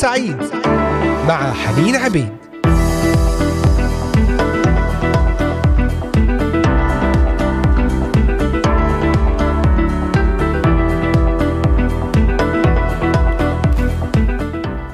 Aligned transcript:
سعيد 0.00 0.36
مع 1.28 1.52
حنين 1.52 1.96
عبيد. 1.96 2.28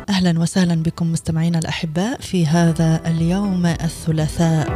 أهلا 0.08 0.40
وسهلا 0.40 0.74
بكم 0.74 1.12
مستمعينا 1.12 1.58
الأحباء 1.58 2.20
في 2.20 2.46
هذا 2.46 3.00
اليوم 3.06 3.66
الثلاثاء. 3.66 4.66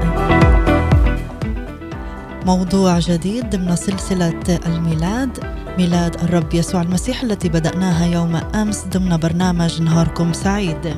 موضوع 2.47 2.99
جديد 2.99 3.51
ضمن 3.51 3.77
سلسلة 3.77 4.59
الميلاد. 4.67 5.39
ميلاد 5.81 6.15
الرب 6.25 6.55
يسوع 6.55 6.83
المسيح 6.83 7.23
التي 7.23 7.49
بدأناها 7.49 8.07
يوم 8.07 8.37
أمس 8.37 8.85
ضمن 8.85 9.17
برنامج 9.17 9.83
نهاركم 9.83 10.33
سعيد. 10.33 10.97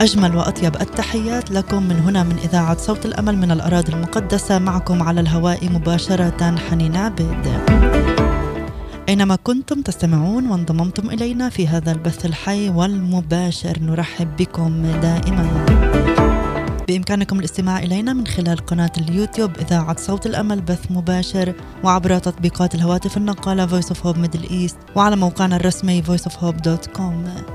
أجمل 0.00 0.36
وأطيب 0.36 0.76
التحيات 0.76 1.50
لكم 1.50 1.82
من 1.82 1.96
هنا 1.96 2.22
من 2.22 2.36
إذاعة 2.44 2.78
صوت 2.78 3.06
الأمل 3.06 3.36
من 3.36 3.50
الأراضي 3.50 3.92
المقدسة. 3.92 4.58
معكم 4.58 5.02
على 5.02 5.20
الهواء 5.20 5.68
مباشرة 5.72 6.56
حنين 6.70 6.96
عبيد. 6.96 7.46
أينما 9.08 9.36
كنتم 9.36 9.82
تستمعون 9.82 10.50
وانضممتم 10.50 11.10
إلينا 11.10 11.48
في 11.48 11.68
هذا 11.68 11.92
البث 11.92 12.26
الحي 12.26 12.68
والمباشر 12.68 13.78
نرحب 13.80 14.36
بكم 14.36 14.82
دائما. 15.02 15.46
بإمكانكم 16.88 17.38
الاستماع 17.38 17.78
إلينا 17.78 18.12
من 18.12 18.26
خلال 18.26 18.56
قناة 18.58 18.92
اليوتيوب 18.98 19.56
إذاعة 19.56 19.96
صوت 19.96 20.26
الأمل 20.26 20.60
بث 20.60 20.90
مباشر 20.90 21.54
وعبر 21.84 22.18
تطبيقات 22.18 22.74
الهواتف 22.74 23.16
النقالة 23.16 23.66
Voice 23.66 23.86
of 23.86 23.96
Hope 23.96 24.16
Middle 24.16 24.50
East 24.50 24.76
وعلى 24.96 25.16
موقعنا 25.16 25.56
الرسمي 25.56 26.02
voiceofhope.com 26.02 27.46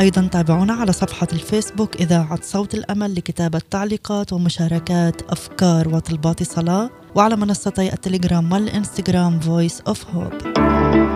أيضا 0.00 0.28
تابعونا 0.32 0.72
على 0.72 0.92
صفحة 0.92 1.28
الفيسبوك 1.32 1.96
إذاعة 1.96 2.38
صوت 2.42 2.74
الأمل 2.74 3.14
لكتابة 3.14 3.60
تعليقات 3.70 4.32
ومشاركات 4.32 5.22
أفكار 5.22 5.88
وطلبات 5.88 6.42
صلاة 6.42 6.90
وعلى 7.14 7.36
منصتي 7.36 7.92
التليجرام 7.92 8.52
والإنستغرام 8.52 9.40
Voice 9.40 9.92
of 9.92 9.98
Hope. 9.98 11.07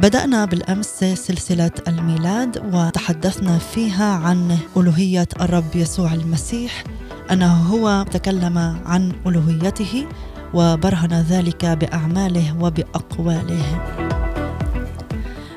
بدأنا 0.00 0.44
بالأمس 0.44 1.04
سلسلة 1.04 1.70
الميلاد 1.88 2.74
وتحدثنا 2.74 3.58
فيها 3.58 4.14
عن 4.14 4.58
ألوهية 4.76 5.28
الرب 5.40 5.76
يسوع 5.76 6.14
المسيح. 6.14 6.84
أنه 7.30 7.52
هو 7.52 8.04
تكلم 8.10 8.58
عن 8.86 9.12
ألوهيته 9.26 10.06
وبرهن 10.54 11.12
ذلك 11.12 11.66
بأعماله 11.66 12.56
وبأقواله. 12.60 13.80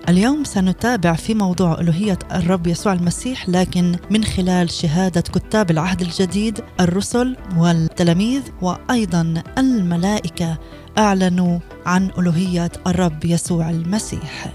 اليوم 0.10 0.44
سنتابع 0.44 1.14
في 1.14 1.34
موضوع 1.34 1.80
ألوهية 1.80 2.20
الرب 2.32 2.68
يسوع 2.68 2.94
المسيح 2.94 3.50
لكن 3.50 3.96
من 4.10 4.24
خلال 4.24 4.70
شهادة 4.70 5.22
كتاب 5.22 5.72
العهد 5.72 6.02
الجديد 6.02 6.60
الرسل 6.80 7.38
والتلاميذ 7.58 8.42
وأيضا 8.62 9.44
الملائكة. 9.58 10.58
أعلنوا 10.98 11.60
عن 11.86 12.10
ألوهية 12.18 12.72
الرب 12.88 13.26
يسوع 13.26 13.70
المسيح. 13.70 14.54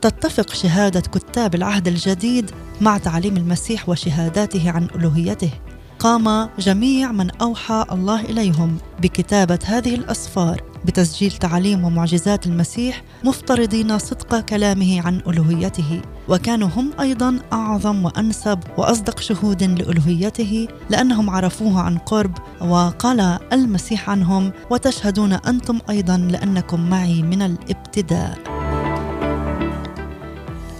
تتفق 0.00 0.54
شهادة 0.54 1.00
كتاب 1.00 1.54
العهد 1.54 1.88
الجديد 1.88 2.50
مع 2.80 2.98
تعليم 2.98 3.36
المسيح 3.36 3.88
وشهاداته 3.88 4.70
عن 4.70 4.88
ألوهيته. 4.94 5.50
قام 5.98 6.48
جميع 6.58 7.12
من 7.12 7.30
أوحى 7.30 7.86
الله 7.92 8.20
إليهم 8.20 8.78
بكتابة 9.02 9.58
هذه 9.64 9.94
الأسفار 9.94 10.69
بتسجيل 10.84 11.30
تعاليم 11.30 11.84
ومعجزات 11.84 12.46
المسيح 12.46 13.02
مفترضين 13.24 13.98
صدق 13.98 14.40
كلامه 14.40 15.06
عن 15.06 15.20
ألوهيته. 15.28 16.00
وكانوا 16.28 16.68
هم 16.68 16.90
أيضا 17.00 17.38
أعظم 17.52 18.04
وأنسب 18.04 18.58
وأصدق 18.76 19.20
شهود 19.20 19.62
لألوهيته 19.62 20.68
لأنهم 20.90 21.30
عرفوه 21.30 21.80
عن 21.80 21.98
قرب 21.98 22.32
وقال 22.60 23.38
المسيح 23.52 24.10
عنهم 24.10 24.52
وتشهدون 24.70 25.32
أنتم 25.32 25.78
أيضا 25.90 26.16
لأنكم 26.16 26.90
معي 26.90 27.22
من 27.22 27.42
الابتداء. 27.42 28.38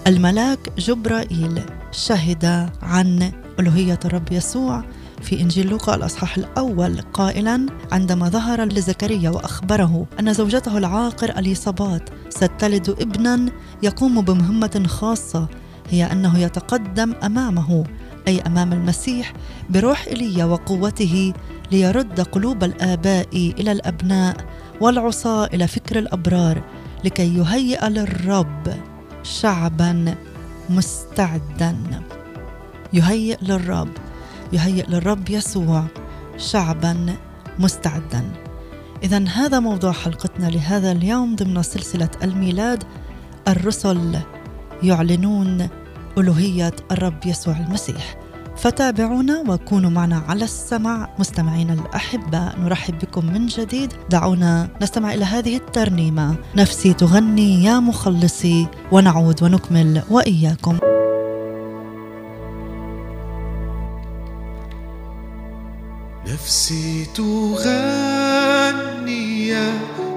الملاك 0.06 0.58
جبرائيل 0.78 1.60
شهد 1.92 2.70
عن 2.82 3.32
ألوهية 3.60 3.98
الرب 4.04 4.32
يسوع 4.32 4.84
في 5.22 5.40
إنجيل 5.40 5.66
لوقا 5.66 5.94
الأصحاح 5.94 6.36
الأول 6.36 7.00
قائلا 7.00 7.66
عندما 7.92 8.28
ظهر 8.28 8.64
لزكريا 8.64 9.30
وأخبره 9.30 10.06
أن 10.20 10.32
زوجته 10.32 10.78
العاقر 10.78 11.38
أليصابات 11.38 12.10
ستلد 12.28 12.90
ابنا 12.90 13.46
يقوم 13.82 14.20
بمهمة 14.20 14.84
خاصة 14.86 15.48
هي 15.90 16.12
أنه 16.12 16.38
يتقدم 16.38 17.14
أمامه 17.22 17.84
أي 18.28 18.40
أمام 18.40 18.72
المسيح 18.72 19.32
بروح 19.70 20.06
إيليا 20.06 20.44
وقوته 20.44 21.32
ليرد 21.72 22.20
قلوب 22.20 22.64
الآباء 22.64 23.28
إلى 23.34 23.72
الأبناء 23.72 24.36
والعصاة 24.80 25.44
إلى 25.46 25.66
فكر 25.66 25.98
الأبرار 25.98 26.62
لكي 27.04 27.36
يهيئ 27.36 27.88
للرب 27.88 28.74
شعبا 29.22 30.14
مستعدا. 30.70 31.76
يهيئ 32.92 33.36
للرب. 33.42 33.88
يهيئ 34.52 34.86
للرب 34.88 35.30
يسوع 35.30 35.84
شعبا 36.36 37.16
مستعدا. 37.58 38.32
اذا 39.02 39.24
هذا 39.28 39.60
موضوع 39.60 39.92
حلقتنا 39.92 40.46
لهذا 40.46 40.92
اليوم 40.92 41.36
ضمن 41.36 41.62
سلسلة 41.62 42.10
الميلاد. 42.22 42.84
الرسل 43.48 44.18
يعلنون 44.82 45.68
ألوهية 46.18 46.72
الرب 46.92 47.26
يسوع 47.26 47.56
المسيح. 47.56 48.16
فتابعونا 48.56 49.44
وكونوا 49.48 49.90
معنا 49.90 50.22
على 50.28 50.44
السمع 50.44 51.08
مستمعينا 51.18 51.72
الاحباء 51.72 52.58
نرحب 52.58 52.98
بكم 52.98 53.26
من 53.26 53.46
جديد. 53.46 53.92
دعونا 54.10 54.68
نستمع 54.82 55.14
إلى 55.14 55.24
هذه 55.24 55.56
الترنيمة. 55.56 56.36
نفسي 56.56 56.92
تغني 56.92 57.64
يا 57.64 57.80
مخلصي 57.80 58.66
ونعود 58.92 59.42
ونكمل 59.42 60.02
وإياكم. 60.10 60.78
نفسي 66.50 67.06
تغني 67.14 68.46
يا 69.48 69.72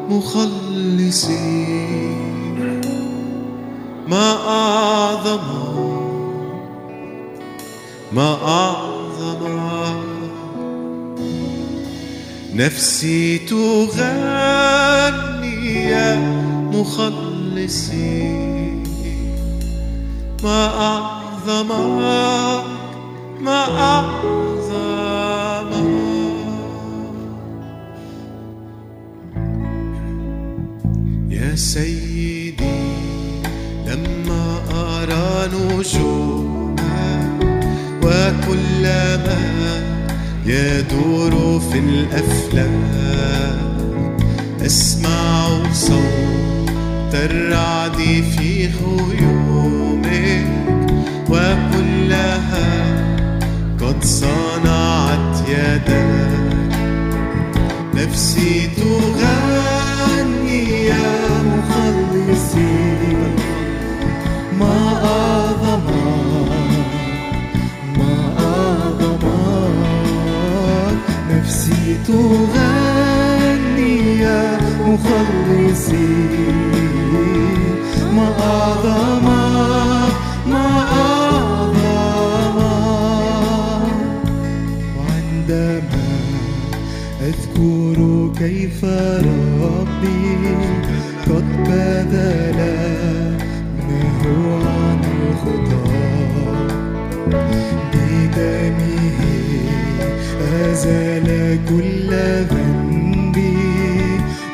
مخلصي 0.09 1.35
ما 4.07 4.31
أعظم 4.47 5.39
ما 8.13 8.37
أعظم 8.47 9.43
نفسي 12.53 13.37
تغني 13.37 14.05
يا 15.85 16.15
مخلصي 16.73 18.33
ما 20.43 20.65
أعظمك 20.81 22.65
ما 23.41 23.61
أعظمك 23.79 24.52
يا 31.53 31.57
سيدي 31.57 32.81
لما 33.87 34.59
أرى 34.71 35.49
نجوما 35.53 37.29
وكلما 38.03 39.37
يدور 40.45 41.59
في 41.71 41.79
الأفلاك 41.79 43.57
أسمع 44.65 45.47
صوت 45.73 47.13
الرعد 47.13 47.97
في 48.37 48.69
غيومك 48.85 50.47
وكلها 51.29 52.95
قد 53.81 54.03
صنعت 54.03 55.49
يدك 55.49 56.57
نفسي 57.95 58.69
تغني 58.77 59.42
تغني 72.23 74.19
يا 74.19 74.57
مخلصي 74.87 76.13
ما 78.15 78.27
أعظمك 78.39 80.13
ما 80.47 80.67
أعظمك 81.03 82.23
وعندما 84.97 86.07
أذكر 87.21 87.99
كيف 88.39 88.79
ربي 89.63 90.37
قد 91.27 91.47
بذل 91.67 92.59
ابنه 93.79 94.21
عن 94.65 94.99
الخطا 95.19 95.83
بدمه 97.93 98.62
أزال 100.83 101.59
كل 101.69 102.11
ذنبي 102.51 103.57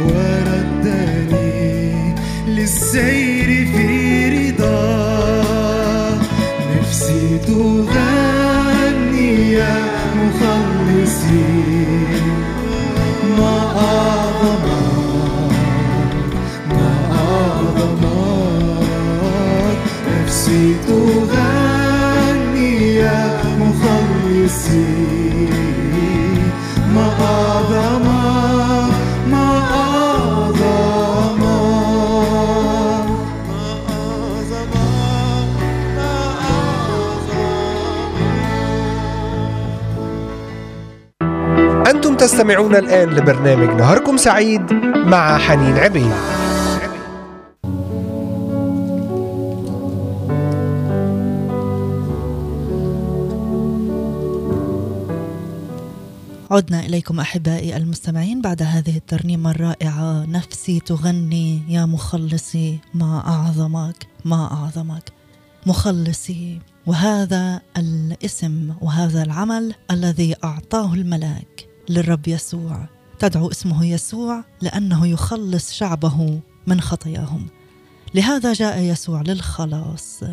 وردني 0.05 1.55
للسير 2.47 3.49
في 3.65 3.89
رضا. 4.29 5.43
نفسي 6.77 7.25
تغني 7.47 9.31
يا 9.51 9.77
مخلصي 10.15 11.45
ما 13.37 13.57
أعظمك 13.89 15.53
ما 16.69 16.91
أعظمك 17.11 18.49
نفسي 20.21 20.63
تغني 20.87 22.71
يا 22.95 23.21
مخلصي. 23.59 24.89
تستمعون 42.39 42.75
الآن 42.75 43.09
لبرنامج 43.09 43.69
نهاركم 43.81 44.17
سعيد 44.17 44.73
مع 44.95 45.37
حنين 45.37 45.77
عبيد. 45.77 46.11
عدنا 56.51 56.79
إليكم 56.79 57.19
أحبائي 57.19 57.77
المستمعين 57.77 58.41
بعد 58.41 58.61
هذه 58.63 58.97
الترنيمة 58.97 59.51
الرائعة. 59.51 60.25
نفسي 60.25 60.79
تغني 60.79 61.61
يا 61.67 61.85
مخلصي 61.85 62.79
ما 62.93 63.23
أعظمك 63.27 64.07
ما 64.25 64.51
أعظمك. 64.53 65.11
مخلصي 65.65 66.59
وهذا 66.87 67.61
الاسم 67.77 68.73
وهذا 68.81 69.23
العمل 69.23 69.73
الذي 69.91 70.35
أعطاه 70.43 70.93
الملاك. 70.93 71.58
للرب 71.89 72.27
يسوع. 72.27 72.87
تدعو 73.19 73.51
اسمه 73.51 73.85
يسوع 73.85 74.43
لأنه 74.61 75.07
يخلص 75.07 75.71
شعبه 75.71 76.39
من 76.67 76.81
خطاياهم. 76.81 77.47
لهذا 78.15 78.53
جاء 78.53 78.79
يسوع 78.79 79.21
للخلاص. 79.21 80.23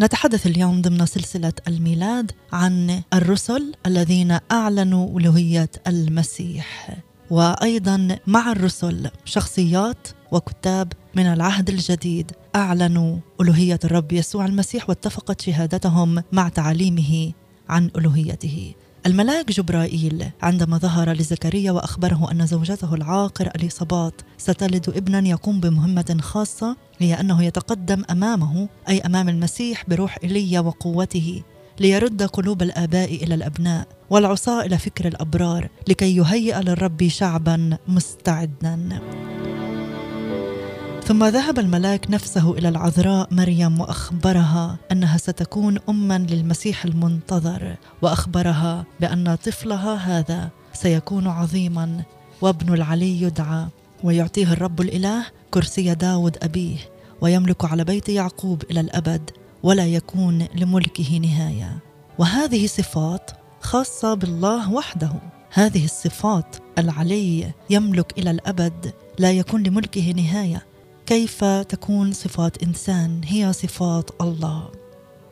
نتحدث 0.00 0.46
اليوم 0.46 0.82
ضمن 0.82 1.06
سلسلة 1.06 1.52
الميلاد 1.68 2.32
عن 2.52 3.02
الرسل 3.14 3.72
الذين 3.86 4.38
أعلنوا 4.52 5.20
ألوهية 5.20 5.70
المسيح 5.86 6.98
وأيضا 7.30 8.18
مع 8.26 8.52
الرسل 8.52 9.10
شخصيات 9.24 10.08
وكتاب 10.32 10.92
من 11.14 11.26
العهد 11.26 11.68
الجديد 11.68 12.32
أعلنوا 12.56 13.16
ألوهية 13.40 13.78
الرب 13.84 14.12
يسوع 14.12 14.46
المسيح 14.46 14.88
واتفقت 14.88 15.40
شهادتهم 15.40 16.22
مع 16.32 16.48
تعاليمه 16.48 17.32
عن 17.68 17.90
ألوهيته. 17.96 18.74
الملاك 19.06 19.52
جبرائيل 19.52 20.30
عندما 20.42 20.78
ظهر 20.78 21.12
لزكريا 21.12 21.72
وأخبره 21.72 22.30
أن 22.32 22.46
زوجته 22.46 22.94
العاقر 22.94 23.50
اليصابات 23.56 24.14
ستلد 24.38 24.88
ابنا 24.88 25.28
يقوم 25.28 25.60
بمهمة 25.60 26.16
خاصة 26.20 26.76
هي 26.98 27.20
أنه 27.20 27.44
يتقدم 27.44 28.04
أمامه 28.10 28.68
أي 28.88 29.00
أمام 29.00 29.28
المسيح 29.28 29.84
بروح 29.88 30.18
إيليا 30.24 30.60
وقوته 30.60 31.42
ليرد 31.80 32.22
قلوب 32.22 32.62
الآباء 32.62 33.14
إلى 33.14 33.34
الأبناء 33.34 33.86
والعصاه 34.10 34.62
إلى 34.62 34.78
فكر 34.78 35.08
الأبرار 35.08 35.68
لكي 35.88 36.16
يهيئ 36.16 36.60
للرب 36.60 37.08
شعبا 37.08 37.78
مستعدا. 37.88 39.00
ثم 41.04 41.24
ذهب 41.24 41.58
الملاك 41.58 42.10
نفسه 42.10 42.52
إلى 42.52 42.68
العذراء 42.68 43.28
مريم 43.34 43.80
وأخبرها 43.80 44.78
أنها 44.92 45.16
ستكون 45.16 45.78
أما 45.88 46.18
للمسيح 46.18 46.84
المنتظر 46.84 47.76
وأخبرها 48.02 48.84
بأن 49.00 49.34
طفلها 49.34 49.94
هذا 49.94 50.50
سيكون 50.72 51.26
عظيما 51.26 52.02
وابن 52.40 52.74
العلي 52.74 53.22
يدعى 53.22 53.66
ويعطيه 54.04 54.52
الرب 54.52 54.80
الإله 54.80 55.26
كرسي 55.50 55.94
داود 55.94 56.36
أبيه 56.42 56.76
ويملك 57.20 57.64
على 57.64 57.84
بيت 57.84 58.08
يعقوب 58.08 58.62
إلى 58.70 58.80
الأبد 58.80 59.30
ولا 59.62 59.86
يكون 59.86 60.46
لملكه 60.54 61.18
نهاية. 61.18 61.78
وهذه 62.18 62.66
صفات 62.66 63.30
خاصة 63.60 64.14
بالله 64.14 64.72
وحده. 64.72 65.12
هذه 65.52 65.84
الصفات 65.84 66.56
العلي 66.78 67.52
يملك 67.70 68.18
إلى 68.18 68.30
الأبد 68.30 68.92
لا 69.18 69.32
يكون 69.32 69.62
لملكه 69.62 70.12
نهاية. 70.12 70.71
كيف 71.12 71.44
تكون 71.44 72.12
صفات 72.12 72.62
إنسان؟ 72.62 73.20
هي 73.24 73.52
صفات 73.52 74.10
الله. 74.20 74.68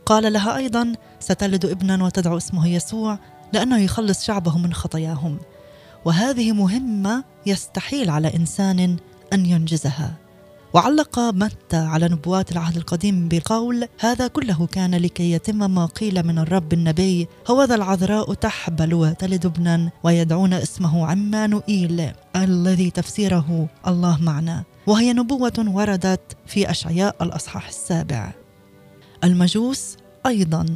قال 0.06 0.32
لها 0.32 0.56
أيضا 0.56 0.92
ستلد 1.20 1.66
ابنا 1.66 2.04
وتدعو 2.04 2.36
اسمه 2.36 2.68
يسوع 2.68 3.18
لأنه 3.52 3.78
يخلص 3.78 4.24
شعبه 4.24 4.58
من 4.58 4.74
خطاياهم. 4.74 5.38
وهذه 6.04 6.52
مهمة 6.52 7.24
يستحيل 7.46 8.10
على 8.10 8.36
إنسان 8.36 8.96
أن 9.32 9.46
ينجزها. 9.46 10.14
وعلق 10.74 11.18
متى 11.18 11.76
على 11.76 12.08
نبوات 12.08 12.52
العهد 12.52 12.76
القديم 12.76 13.28
بقول 13.28 13.88
هذا 14.00 14.26
كله 14.26 14.66
كان 14.66 14.94
لكي 14.94 15.32
يتم 15.32 15.70
ما 15.70 15.86
قيل 15.86 16.26
من 16.26 16.38
الرب 16.38 16.72
النبي 16.72 17.28
هوذا 17.50 17.74
العذراء 17.74 18.34
تحبل 18.34 18.94
وتلد 18.94 19.46
ابنا 19.46 19.90
ويدعون 20.04 20.52
اسمه 20.52 21.06
عمانوئيل 21.06 22.12
الذي 22.36 22.90
تفسيره 22.90 23.68
الله 23.86 24.18
معنا. 24.20 24.64
وهي 24.86 25.12
نبوة 25.12 25.64
وردت 25.66 26.36
في 26.46 26.70
أشعياء 26.70 27.16
الأصحاح 27.22 27.68
السابع. 27.68 28.32
المجوس 29.24 29.96
أيضا 30.26 30.66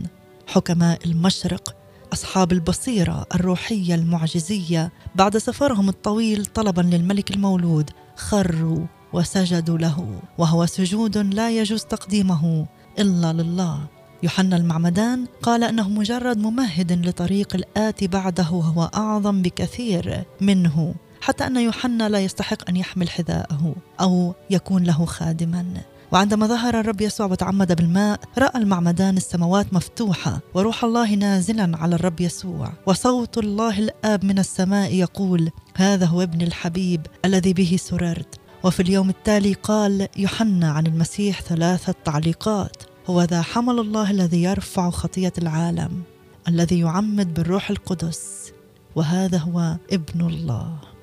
حكماء 0.46 0.98
المشرق 1.06 1.76
أصحاب 2.12 2.52
البصيرة 2.52 3.26
الروحية 3.34 3.94
المعجزية 3.94 4.92
بعد 5.14 5.38
سفرهم 5.38 5.88
الطويل 5.88 6.46
طلبا 6.46 6.80
للملك 6.80 7.30
المولود 7.30 7.90
خروا 8.16 8.86
وسجدوا 9.12 9.78
له 9.78 10.20
وهو 10.38 10.66
سجود 10.66 11.18
لا 11.18 11.50
يجوز 11.50 11.84
تقديمه 11.84 12.66
إلا 12.98 13.32
لله. 13.32 13.86
يوحنا 14.22 14.56
المعمدان 14.56 15.26
قال 15.42 15.64
أنه 15.64 15.88
مجرد 15.88 16.38
ممهد 16.38 17.06
لطريق 17.06 17.54
الآتي 17.54 18.06
بعده 18.06 18.50
وهو 18.50 18.90
أعظم 18.94 19.42
بكثير 19.42 20.24
منه. 20.40 20.94
حتى 21.24 21.46
أن 21.46 21.56
يوحنا 21.56 22.08
لا 22.08 22.20
يستحق 22.20 22.68
أن 22.68 22.76
يحمل 22.76 23.10
حذاءه 23.10 23.74
أو 24.00 24.34
يكون 24.50 24.84
له 24.84 25.04
خادما. 25.04 25.64
وعندما 26.12 26.46
ظهر 26.46 26.80
الرب 26.80 27.00
يسوع 27.00 27.26
وتعمد 27.26 27.76
بالماء 27.76 28.20
رأى 28.38 28.58
المعمدان 28.58 29.16
السماوات 29.16 29.74
مفتوحة 29.74 30.40
وروح 30.54 30.84
الله 30.84 31.14
نازلا 31.14 31.76
على 31.76 31.94
الرب 31.94 32.20
يسوع. 32.20 32.72
وصوت 32.86 33.38
الله 33.38 33.78
الآب 33.78 34.24
من 34.24 34.38
السماء 34.38 34.94
يقول 34.94 35.50
هذا 35.74 36.06
هو 36.06 36.22
ابن 36.22 36.42
الحبيب 36.42 37.06
الذي 37.24 37.52
به 37.52 37.76
سررت. 37.80 38.40
وفي 38.64 38.80
اليوم 38.80 39.10
التالي 39.10 39.52
قال 39.52 40.08
يوحنا 40.16 40.70
عن 40.70 40.86
المسيح 40.86 41.42
ثلاثة 41.42 41.94
تعليقات. 42.04 42.76
هو 43.06 43.22
ذا 43.22 43.42
حمل 43.42 43.78
الله 43.78 44.10
الذي 44.10 44.42
يرفع 44.42 44.90
خطية 44.90 45.32
العالم 45.38 46.02
الذي 46.48 46.78
يعمد 46.80 47.34
بالروح 47.34 47.70
القدس 47.70 48.52
وهذا 48.96 49.38
هو 49.38 49.76
ابن 49.92 50.20
الله. 50.20 50.93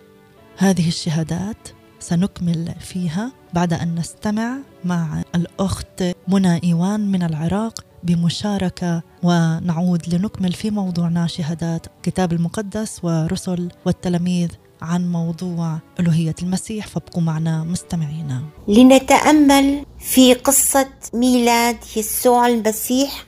هذه 0.58 0.88
الشهادات 0.88 1.68
سنكمل 2.00 2.76
فيها 2.80 3.32
بعد 3.54 3.74
أن 3.74 3.96
نستمع 3.96 4.58
مع 4.86 5.24
الأخت 5.36 6.04
منى 6.28 6.64
إيوان 6.64 7.12
من 7.12 7.24
العراق 7.24 7.86
بمشاركة 8.04 9.04
ونعود 9.24 10.16
لنكمل 10.16 10.54
في 10.54 10.72
موضوعنا 10.72 11.28
شهادات 11.28 11.88
الكتاب 11.98 12.34
المقدس 12.34 13.00
ورسل 13.04 13.70
والتلاميذ 13.86 14.50
عن 14.82 15.12
موضوع 15.12 15.80
ألوهية 16.00 16.36
المسيح 16.42 16.88
فابقوا 16.88 17.22
معنا 17.22 17.64
مستمعينا. 17.64 18.44
لنتأمل 18.68 19.86
في 20.00 20.34
قصة 20.34 20.90
ميلاد 21.14 21.78
يسوع 21.96 22.48
المسيح 22.48 23.26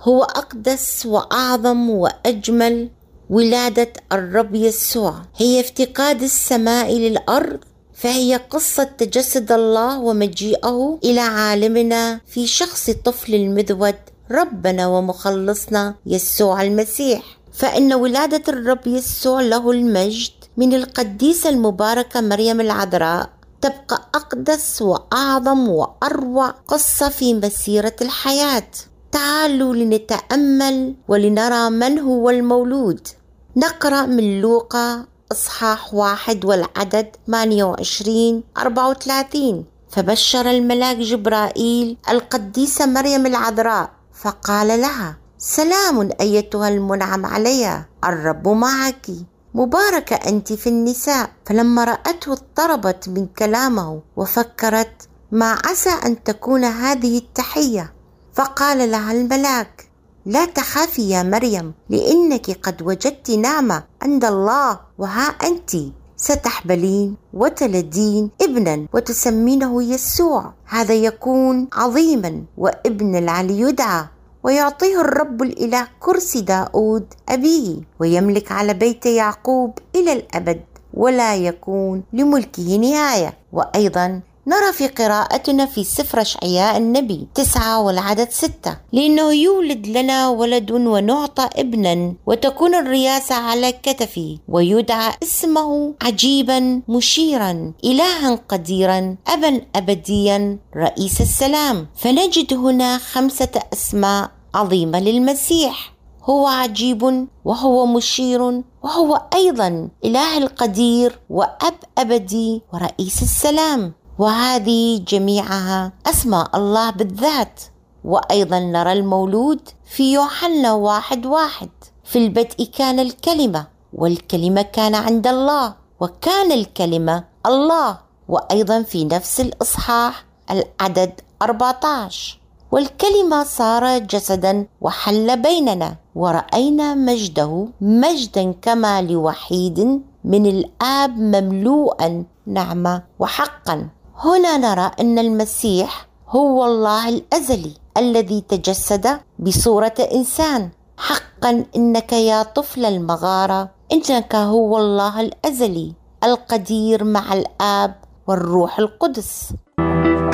هو 0.00 0.22
أقدس 0.22 1.06
وأعظم 1.06 1.90
وأجمل 1.90 2.90
ولادة 3.30 3.92
الرب 4.12 4.54
يسوع. 4.54 5.14
هي 5.36 5.60
افتقاد 5.60 6.22
السماء 6.22 6.94
للأرض 6.94 7.58
فهي 7.94 8.36
قصة 8.36 8.84
تجسد 8.84 9.52
الله 9.52 10.00
ومجيئه 10.00 10.98
إلى 11.04 11.20
عالمنا 11.20 12.20
في 12.26 12.46
شخص 12.46 12.88
الطفل 12.88 13.34
المذود 13.34 13.94
ربنا 14.30 14.86
ومخلصنا 14.86 15.94
يسوع 16.06 16.62
المسيح. 16.62 17.22
فإن 17.52 17.92
ولادة 17.92 18.42
الرب 18.52 18.86
يسوع 18.86 19.40
له 19.40 19.70
المجد 19.70 20.32
من 20.56 20.74
القديسة 20.74 21.50
المباركة 21.50 22.20
مريم 22.20 22.60
العذراء 22.60 23.30
تبقى 23.60 24.08
أقدس 24.14 24.82
وأعظم 24.82 25.68
وأروع 25.68 26.50
قصة 26.50 27.08
في 27.08 27.34
مسيرة 27.34 27.96
الحياة. 28.02 28.70
تعالوا 29.14 29.74
لنتأمل 29.74 30.94
ولنرى 31.08 31.70
من 31.70 31.98
هو 31.98 32.30
المولود. 32.30 33.08
نقرأ 33.56 34.06
من 34.06 34.40
لوقا 34.40 35.06
إصحاح 35.32 35.94
واحد 35.94 36.44
والعدد 36.44 37.16
28 37.26 38.42
34 38.58 39.64
فبشر 39.90 40.50
الملاك 40.50 40.96
جبرائيل 40.96 41.96
القديسة 42.08 42.86
مريم 42.86 43.26
العذراء 43.26 43.90
فقال 44.22 44.80
لها 44.80 45.16
سلام 45.38 46.10
أيتها 46.20 46.68
المنعم 46.68 47.26
عليها 47.26 47.88
الرب 48.04 48.48
معك. 48.48 49.06
مباركة 49.54 50.16
أنت 50.16 50.52
في 50.52 50.66
النساء. 50.66 51.30
فلما 51.46 51.84
رأته 51.84 52.32
اضطربت 52.32 53.08
من 53.08 53.26
كلامه 53.26 54.02
وفكرت 54.16 55.08
ما 55.32 55.58
عسى 55.64 55.90
أن 56.06 56.24
تكون 56.24 56.64
هذه 56.64 57.18
التحية؟ 57.18 57.94
فقال 58.34 58.90
لها 58.90 59.12
الملاك 59.12 59.88
لا 60.26 60.44
تخافي 60.44 61.10
يا 61.10 61.22
مريم 61.22 61.72
لإنك 61.90 62.50
قد 62.50 62.82
وجدت 62.82 63.30
نعمة 63.30 63.82
عند 64.02 64.24
الله 64.24 64.80
وها 64.98 65.22
أنت. 65.28 65.76
ستحبلين 66.16 67.16
وتلدين 67.34 68.30
ابنا 68.42 68.86
وتسمينه 68.92 69.82
يسوع. 69.82 70.52
هذا 70.66 70.94
يكون 70.94 71.68
عظيما 71.72 72.42
وابن 72.58 73.16
العلي 73.16 73.60
يدعى 73.60 74.04
ويعطيه 74.42 75.00
الرب 75.00 75.42
الإله 75.42 75.88
كرسي 76.00 76.40
داود 76.40 77.14
أبيه 77.28 77.76
ويملك 78.00 78.52
على 78.52 78.74
بيت 78.74 79.06
يعقوب 79.06 79.78
إلى 79.94 80.12
الأبد 80.12 80.60
ولا 80.94 81.36
يكون 81.36 82.02
لملكه 82.12 82.76
نهاية. 82.76 83.38
وأيضا 83.52 84.20
نرى 84.46 84.72
في 84.72 84.88
قراءتنا 84.88 85.66
في 85.66 85.84
سفر 85.84 86.20
أشعياء 86.20 86.76
النبي 86.76 87.28
تسعة 87.34 87.80
والعدد 87.80 88.30
ستة. 88.30 88.76
لأنه 88.92 89.32
يولد 89.32 89.86
لنا 89.86 90.28
ولد 90.28 90.70
ونعطى 90.70 91.48
ابنا 91.56 92.14
وتكون 92.26 92.74
الرياسة 92.74 93.34
على 93.34 93.72
كتفي 93.72 94.38
ويدعى 94.48 95.12
اسمه 95.22 95.94
عجيبا 96.02 96.82
مشيرا 96.88 97.72
إلها 97.84 98.34
قديرا 98.48 99.16
أبا 99.26 99.60
أبديا 99.76 100.58
رئيس 100.76 101.20
السلام. 101.20 101.86
فنجد 101.96 102.54
هنا 102.54 102.98
خمسة 102.98 103.62
أسماء 103.72 104.30
عظيمة 104.54 105.00
للمسيح. 105.00 105.94
هو 106.22 106.46
عجيب 106.46 107.26
وهو 107.44 107.86
مشير 107.86 108.62
وهو 108.82 109.22
أيضا 109.34 109.88
إله 110.04 110.38
القدير 110.38 111.18
وأب 111.30 111.74
أبدي 111.98 112.62
ورئيس 112.72 113.22
السلام. 113.22 113.92
وهذه 114.18 115.04
جميعها 115.08 115.92
أسماء 116.06 116.56
الله 116.56 116.90
بالذات. 116.90 117.60
وأيضا 118.04 118.58
نرى 118.58 118.92
المولود 118.92 119.60
في 119.84 120.12
يوحنا 120.12 120.72
واحد 120.72 121.26
واحد. 121.26 121.68
في 122.04 122.18
البدء 122.18 122.64
كان 122.78 123.00
الكلمة 123.00 123.66
والكلمة 123.92 124.62
كان 124.62 124.94
عند 124.94 125.26
الله 125.26 125.74
وكان 126.00 126.52
الكلمة 126.52 127.24
الله. 127.46 127.98
وأيضا 128.28 128.82
في 128.82 129.04
نفس 129.04 129.40
الإصحاح 129.40 130.24
العدد 130.50 131.20
14 131.42 132.38
والكلمة 132.72 133.44
صار 133.44 133.98
جسدا 133.98 134.66
وحل 134.80 135.42
بيننا. 135.42 135.96
ورأينا 136.14 136.94
مجده 136.94 137.68
مجدا 137.80 138.52
كما 138.52 139.02
لوحيد 139.02 140.02
من 140.24 140.46
الآب 140.46 141.18
مملوءا 141.18 142.24
نعمة 142.46 143.02
وحقا. 143.18 143.88
هنا 144.18 144.56
نرى 144.56 144.90
أن 145.00 145.18
المسيح 145.18 146.06
هو 146.28 146.64
الله 146.64 147.08
الأزلي 147.08 147.72
الذي 147.96 148.44
تجسد 148.48 149.20
بصورة 149.38 149.94
إنسان. 150.14 150.70
حقا 150.98 151.64
إنك 151.76 152.12
يا 152.12 152.42
طفل 152.42 152.84
المغارة 152.84 153.70
إنك 153.92 154.34
هو 154.34 154.78
الله 154.78 155.20
الأزلي 155.20 155.92
القدير 156.24 157.04
مع 157.04 157.32
الآب 157.32 157.94
والروح 158.26 158.78
القدس. 158.78 159.54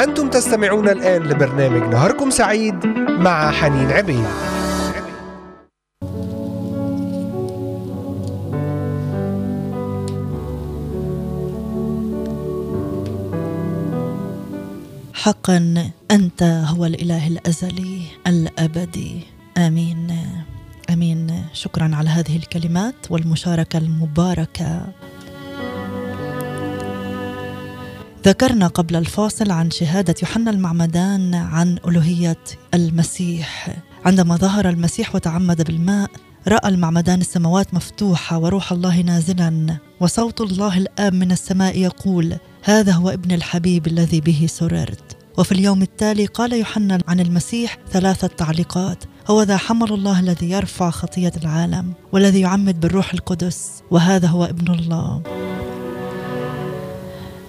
أنتم 0.00 0.30
تستمعون 0.30 0.88
الآن 0.88 1.22
لبرنامج 1.22 1.94
نهاركم 1.94 2.30
سعيد 2.30 2.86
مع 3.08 3.50
حنين 3.50 3.90
عبيد. 3.90 4.26
حقا 15.20 15.90
أنت 16.10 16.42
هو 16.42 16.86
الإله 16.86 17.26
الأزلي 17.28 18.02
الأبدي. 18.26 19.20
آمين. 19.56 20.16
آمين. 20.90 21.44
شكرا 21.52 21.90
على 21.94 22.10
هذه 22.10 22.36
الكلمات 22.36 22.94
والمشاركة 23.10 23.78
المباركة. 23.78 24.86
ذكرنا 28.24 28.66
قبل 28.66 28.96
الفاصل 28.96 29.50
عن 29.50 29.70
شهادة 29.70 30.14
يوحنا 30.22 30.50
المعمدان 30.50 31.34
عن 31.34 31.78
ألوهية 31.88 32.44
المسيح. 32.74 33.76
عندما 34.04 34.36
ظهر 34.36 34.68
المسيح 34.68 35.14
وتعمد 35.14 35.62
بالماء 35.62 36.10
رأى 36.48 36.68
المعمدان 36.68 37.20
السماوات 37.20 37.74
مفتوحة 37.74 38.38
وروح 38.38 38.72
الله 38.72 39.00
نازلا 39.00 39.76
وصوت 40.00 40.40
الله 40.40 40.78
الآب 40.78 41.14
من 41.14 41.32
السماء 41.32 41.78
يقول 41.78 42.36
هذا 42.62 42.92
هو 42.92 43.08
ابن 43.08 43.32
الحبيب 43.32 43.86
الذي 43.86 44.20
به 44.20 44.46
سررت. 44.48 45.16
وفي 45.38 45.52
اليوم 45.52 45.82
التالي 45.82 46.26
قال 46.26 46.52
يوحنا 46.52 46.98
عن 47.08 47.20
المسيح 47.20 47.78
ثلاثة 47.92 48.26
تعليقات. 48.26 49.04
هو 49.30 49.42
ذا 49.42 49.56
حمل 49.56 49.92
الله 49.92 50.20
الذي 50.20 50.50
يرفع 50.50 50.90
خطية 50.90 51.32
العالم 51.42 51.92
والذي 52.12 52.40
يعمد 52.40 52.80
بالروح 52.80 53.12
القدس 53.14 53.82
وهذا 53.90 54.28
هو 54.28 54.44
ابن 54.44 54.74
الله. 54.74 55.22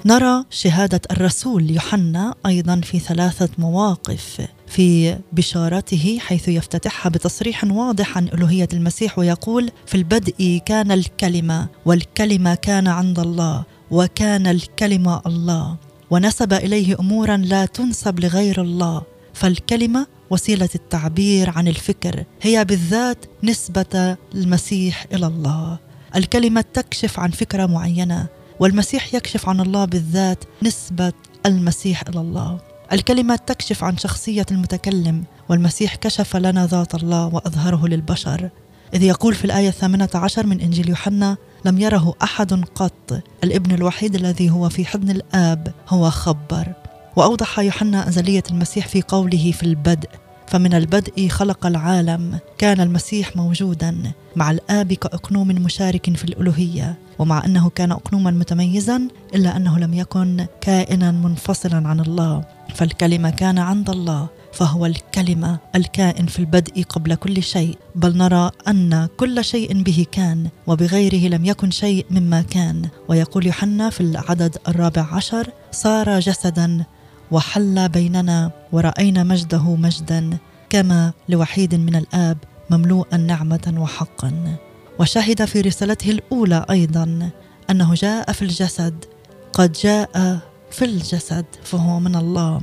نرى 0.05 0.45
شهادة 0.49 1.01
الرسول 1.11 1.71
يوحنا 1.71 2.35
أيضا 2.45 2.81
في 2.83 2.99
ثلاثة 2.99 3.49
مواقف 3.57 4.47
في 4.67 5.17
بشارته 5.31 6.17
حيث 6.21 6.47
يفتتحها 6.47 7.09
بتصريح 7.09 7.63
واضح 7.63 8.17
عن 8.17 8.27
ألوهية 8.27 8.67
المسيح 8.73 9.19
ويقول 9.19 9.71
في 9.85 9.95
البدء 9.95 10.61
كان 10.65 10.91
الكلمة 10.91 11.67
والكلمة 11.85 12.55
كان 12.55 12.87
عند 12.87 13.19
الله 13.19 13.63
وكان 13.91 14.47
الكلمة 14.47 15.21
الله 15.25 15.75
ونسب 16.11 16.53
إليه 16.53 16.99
أمورا 16.99 17.37
لا 17.37 17.65
تنسب 17.65 18.19
لغير 18.19 18.61
الله. 18.61 19.01
فالكلمة 19.33 20.07
وسيلة 20.29 20.69
التعبير 20.75 21.49
عن 21.49 21.67
الفكر 21.67 22.23
هي 22.41 22.65
بالذات 22.65 23.25
نسبة 23.43 24.17
المسيح 24.35 25.05
إلى 25.13 25.27
الله. 25.27 25.79
الكلمة 26.15 26.65
تكشف 26.73 27.19
عن 27.19 27.31
فكرة 27.31 27.65
معينة 27.65 28.27
والمسيح 28.59 29.13
يكشف 29.13 29.49
عن 29.49 29.59
الله 29.59 29.85
بالذات 29.85 30.43
نسبة 30.63 31.13
المسيح 31.45 32.03
إلى 32.09 32.19
الله. 32.19 32.59
الكلمة 32.91 33.35
تكشف 33.35 33.83
عن 33.83 33.97
شخصية 33.97 34.45
المتكلم 34.51 35.23
والمسيح 35.49 35.95
كشف 35.95 36.35
لنا 36.35 36.67
ذات 36.67 36.95
الله 36.95 37.25
وأظهره 37.25 37.87
للبشر. 37.87 38.49
إذ 38.93 39.03
يقول 39.03 39.35
في 39.35 39.45
الآية 39.45 39.69
الثامنة 39.69 40.09
عشر 40.13 40.47
من 40.47 40.61
إنجيل 40.61 40.89
يوحنا 40.89 41.37
لم 41.65 41.79
يره 41.79 42.13
أحد 42.23 42.63
قط. 42.75 43.21
الابن 43.43 43.71
الوحيد 43.71 44.15
الذي 44.15 44.49
هو 44.49 44.69
في 44.69 44.85
حضن 44.85 45.09
الآب 45.09 45.73
هو 45.89 46.09
خبر. 46.09 46.67
وأوضح 47.15 47.59
يوحنا 47.59 48.07
أزلية 48.07 48.43
المسيح 48.51 48.87
في 48.87 49.01
قوله 49.01 49.51
في 49.51 49.63
البدء 49.63 50.09
فمن 50.47 50.73
البدء 50.73 51.27
خلق 51.27 51.65
العالم 51.65 52.39
كان 52.57 52.81
المسيح 52.81 53.35
موجودا 53.35 54.11
مع 54.35 54.51
الآب 54.51 54.93
كأقنوم 54.93 55.47
مشارك 55.47 56.17
في 56.17 56.23
الألوهية. 56.23 56.97
ومع 57.19 57.45
أنه 57.45 57.69
كان 57.69 57.91
أقنوما 57.91 58.31
متميزا 58.31 59.07
إلا 59.35 59.57
أنه 59.57 59.79
لم 59.79 59.93
يكن 59.93 60.45
كائنا 60.61 61.11
منفصلا 61.11 61.87
عن 61.87 61.99
الله. 61.99 62.43
فالكلمة 62.75 63.29
كان 63.29 63.57
عند 63.57 63.89
الله. 63.89 64.27
فهو 64.53 64.85
الكلمة 64.85 65.59
الكائن 65.75 66.25
في 66.25 66.39
البدء 66.39 66.83
قبل 66.83 67.15
كل 67.15 67.43
شيء 67.43 67.77
بل 67.95 68.17
نرى 68.17 68.51
أن 68.67 69.07
كل 69.17 69.43
شيء 69.45 69.83
به 69.83 70.05
كان 70.11 70.49
وبغيره 70.67 71.27
لم 71.27 71.45
يكن 71.45 71.71
شيء 71.71 72.05
مما 72.11 72.41
كان. 72.41 72.89
ويقول 73.09 73.45
يوحنا 73.45 73.89
في 73.89 74.01
العدد 74.01 74.57
الرابع 74.67 75.07
عشر 75.11 75.51
صار 75.71 76.19
جسدا 76.19 76.85
وحل 77.31 77.89
بيننا 77.89 78.51
ورأينا 78.71 79.23
مجده 79.23 79.75
مجدا 79.75 80.37
كما 80.69 81.13
لوحيد 81.29 81.75
من 81.75 81.95
الآب 81.95 82.37
مملوءا 82.69 83.17
نعمة 83.17 83.73
وحقا. 83.77 84.57
وشهد 84.99 85.45
في 85.45 85.61
رسالته 85.61 86.11
الأولى 86.11 86.65
أيضا 86.69 87.29
أنه 87.69 87.93
جاء 87.93 88.31
في 88.31 88.41
الجسد 88.41 89.05
قد 89.53 89.71
جاء 89.71 90.39
في 90.71 90.85
الجسد 90.85 91.45
فهو 91.63 91.99
من 91.99 92.15
الله. 92.15 92.61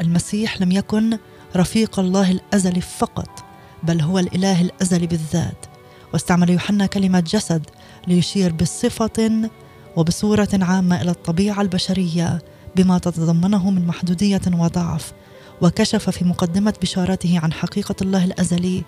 المسيح 0.00 0.60
لم 0.60 0.72
يكن 0.72 1.18
رفيق 1.56 1.98
الله 1.98 2.30
الازلي 2.30 2.80
فقط 2.80 3.44
بل 3.82 4.00
هو 4.00 4.18
الإله 4.18 4.60
الازلي 4.60 5.06
بالذات. 5.06 5.66
واستعمل 6.12 6.50
يوحنا 6.50 6.86
كلمة 6.86 7.20
جسد 7.20 7.66
ليشير 8.06 8.52
بصفة 8.52 9.50
وبصورة 9.96 10.48
عامة 10.52 11.02
إلى 11.02 11.10
الطبيعة 11.10 11.60
البشرية 11.60 12.42
بما 12.76 12.98
تتضمنه 12.98 13.70
من 13.70 13.86
محدودية 13.86 14.40
وضعف 14.52 15.12
وكشف 15.62 16.10
في 16.10 16.24
مقدمة 16.24 16.74
بشارته 16.82 17.40
عن 17.42 17.52
حقيقة 17.52 17.94
الله 18.02 18.24
الأزلي 18.24 18.84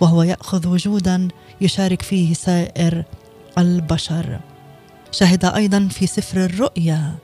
وهو 0.00 0.22
يأخذ 0.22 0.68
وجودا 0.68 1.28
يشارك 1.60 2.02
فيه 2.02 2.34
سائر 2.34 3.04
البشر. 3.58 4.40
شهد 5.10 5.44
أيضا 5.44 5.88
في 5.88 6.06
سفر 6.06 6.44
الرؤيا 6.44 7.14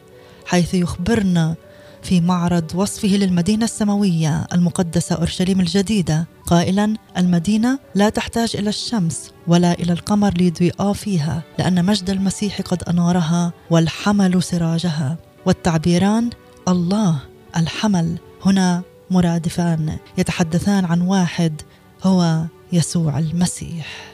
حيث 0.47 0.75
يخبرنا 0.75 1.55
في 2.03 2.21
معرض 2.21 2.65
وصفه 2.75 3.09
للمدينة 3.09 3.65
السماوية 3.65 4.47
المقدسة 4.53 5.17
أورشليم 5.17 5.61
الجديدة. 5.61 6.27
قائلا 6.47 6.97
المدينة 7.17 7.79
لا 7.95 8.09
تحتاج 8.09 8.57
إلى 8.57 8.69
الشمس 8.69 9.31
ولا 9.47 9.73
إلى 9.73 9.93
القمر 9.93 10.35
ليضيئا 10.35 10.93
فيها 10.93 11.43
لأن 11.59 11.85
مجد 11.85 12.11
المسيح 12.11 12.61
قد 12.61 12.83
أنارها 12.83 13.53
والحمل 13.71 14.43
سراجها. 14.43 15.17
والتعبيران 15.47 16.31
الله 16.69 17.19
الحمل. 17.57 18.19
هنا 18.45 18.83
مرادفان 19.11 19.97
يتحدثان 20.19 20.85
عن 20.85 21.01
واحد 21.01 21.63
هو 22.03 22.45
يسوع 22.73 23.19
المسيح. 23.19 24.13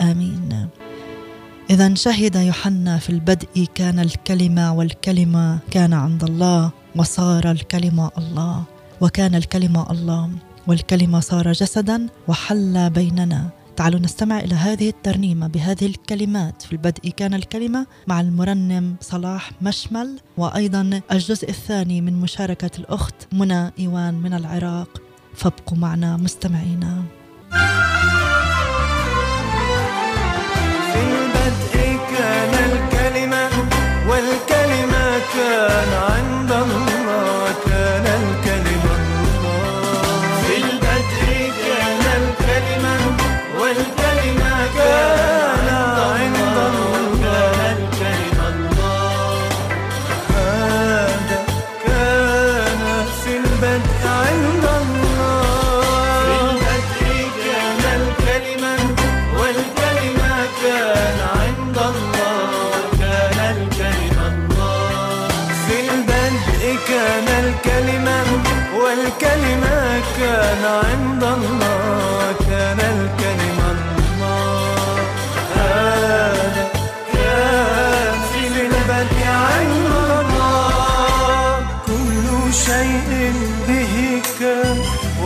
آمين. 0.00 0.68
إذا 1.72 1.94
شهد 1.94 2.36
يوحنا 2.36 2.98
في 2.98 3.10
البدء 3.10 3.66
كان 3.74 3.98
الكلمة 3.98 4.72
والكلمة 4.72 5.58
كان 5.70 5.92
عند 5.92 6.24
الله 6.24 6.70
وصار 6.96 7.50
الكلمة 7.50 8.10
الله 8.18 8.62
وكان 9.00 9.34
الكلمة 9.34 9.90
الله 9.90 10.30
والكلمة 10.66 11.20
صار 11.20 11.52
جسدا 11.52 12.06
وحل 12.28 12.90
بيننا. 12.90 13.50
تعالوا 13.76 14.00
نستمع 14.00 14.40
إلى 14.40 14.54
هذه 14.54 14.88
الترنيمة 14.88 15.46
بهذه 15.46 15.86
الكلمات. 15.86 16.62
في 16.62 16.72
البدء 16.72 17.10
كان 17.10 17.34
الكلمة 17.34 17.86
مع 18.06 18.20
المرنم 18.20 18.96
صلاح 19.00 19.50
مشمل 19.62 20.18
وأيضا 20.36 21.00
الجزء 21.12 21.48
الثاني 21.48 22.00
من 22.00 22.20
مشاركة 22.20 22.70
الأخت 22.78 23.14
منى 23.32 23.72
إيوان 23.78 24.14
من 24.14 24.34
العراق. 24.34 24.88
فابقوا 25.34 25.78
معنا 25.78 26.16
مستمعينا. 26.16 27.02
والكلمة 35.42 36.46
كان 36.48 36.91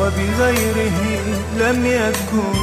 وبغيره 0.07 1.01
لم 1.59 1.87
يكن 1.87 2.55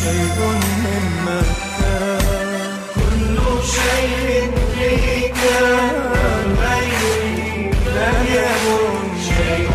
شيء 0.00 0.38
مما 0.84 1.40
كان. 1.78 2.78
كل 2.94 3.36
شيء 3.76 4.50
به 4.76 5.32
كان 5.42 5.94
وبغيره 6.12 7.70
لم 7.96 8.18
يكن 8.40 8.96
شيء 9.28 9.70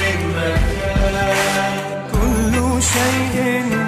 مما 0.00 0.50
كان. 0.96 1.78
كل 2.12 2.82
شيء 2.82 3.36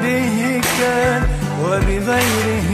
به 0.03 0.61
كان 0.79 1.23
وبغيره 1.63 2.71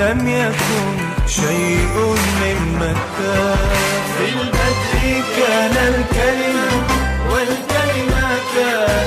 لم 0.00 0.28
يكن 0.28 0.88
شيء 1.26 1.94
مما 2.40 2.92
كان. 3.18 3.58
في 4.18 4.24
البدء 4.28 5.22
كان 5.36 5.76
الكلمة 5.94 6.68
والكلمة 7.30 8.28
كان 8.56 9.05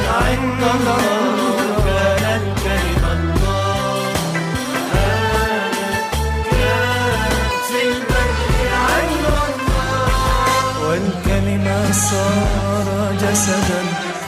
والكلمة 10.88 11.92
صار 11.92 13.14
جسدا 13.22 13.82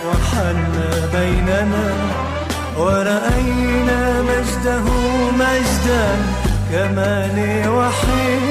وحل 0.07 0.73
بيننا 1.13 1.93
ورأينا 2.77 4.21
مجده 4.21 4.83
مجدا 5.39 6.05
كمال 6.71 7.69
وحيد 7.69 8.50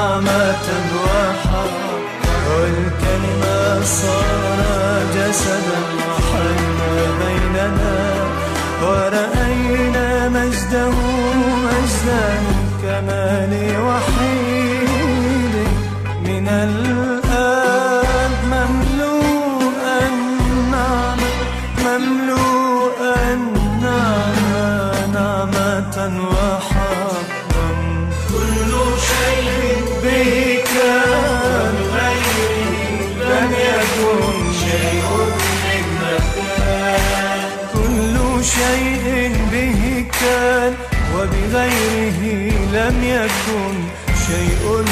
نعمة 0.00 0.66
وحق 1.04 1.76
والكلمة 2.50 3.84
صار 3.84 5.02
جسدا 5.14 5.80
وحل 6.08 6.60
بيننا. 7.20 7.98
ورأينا 8.82 10.28
مجده 10.28 10.90
مجدا 11.66 12.24
كمال 12.82 13.52
وحيد 13.86 15.54
من 16.26 16.48
الآب 16.48 17.19
كان 40.20 40.74
وبغيره 41.14 42.22
لم 42.72 43.04
يكن 43.04 43.74
شيء 44.26 44.84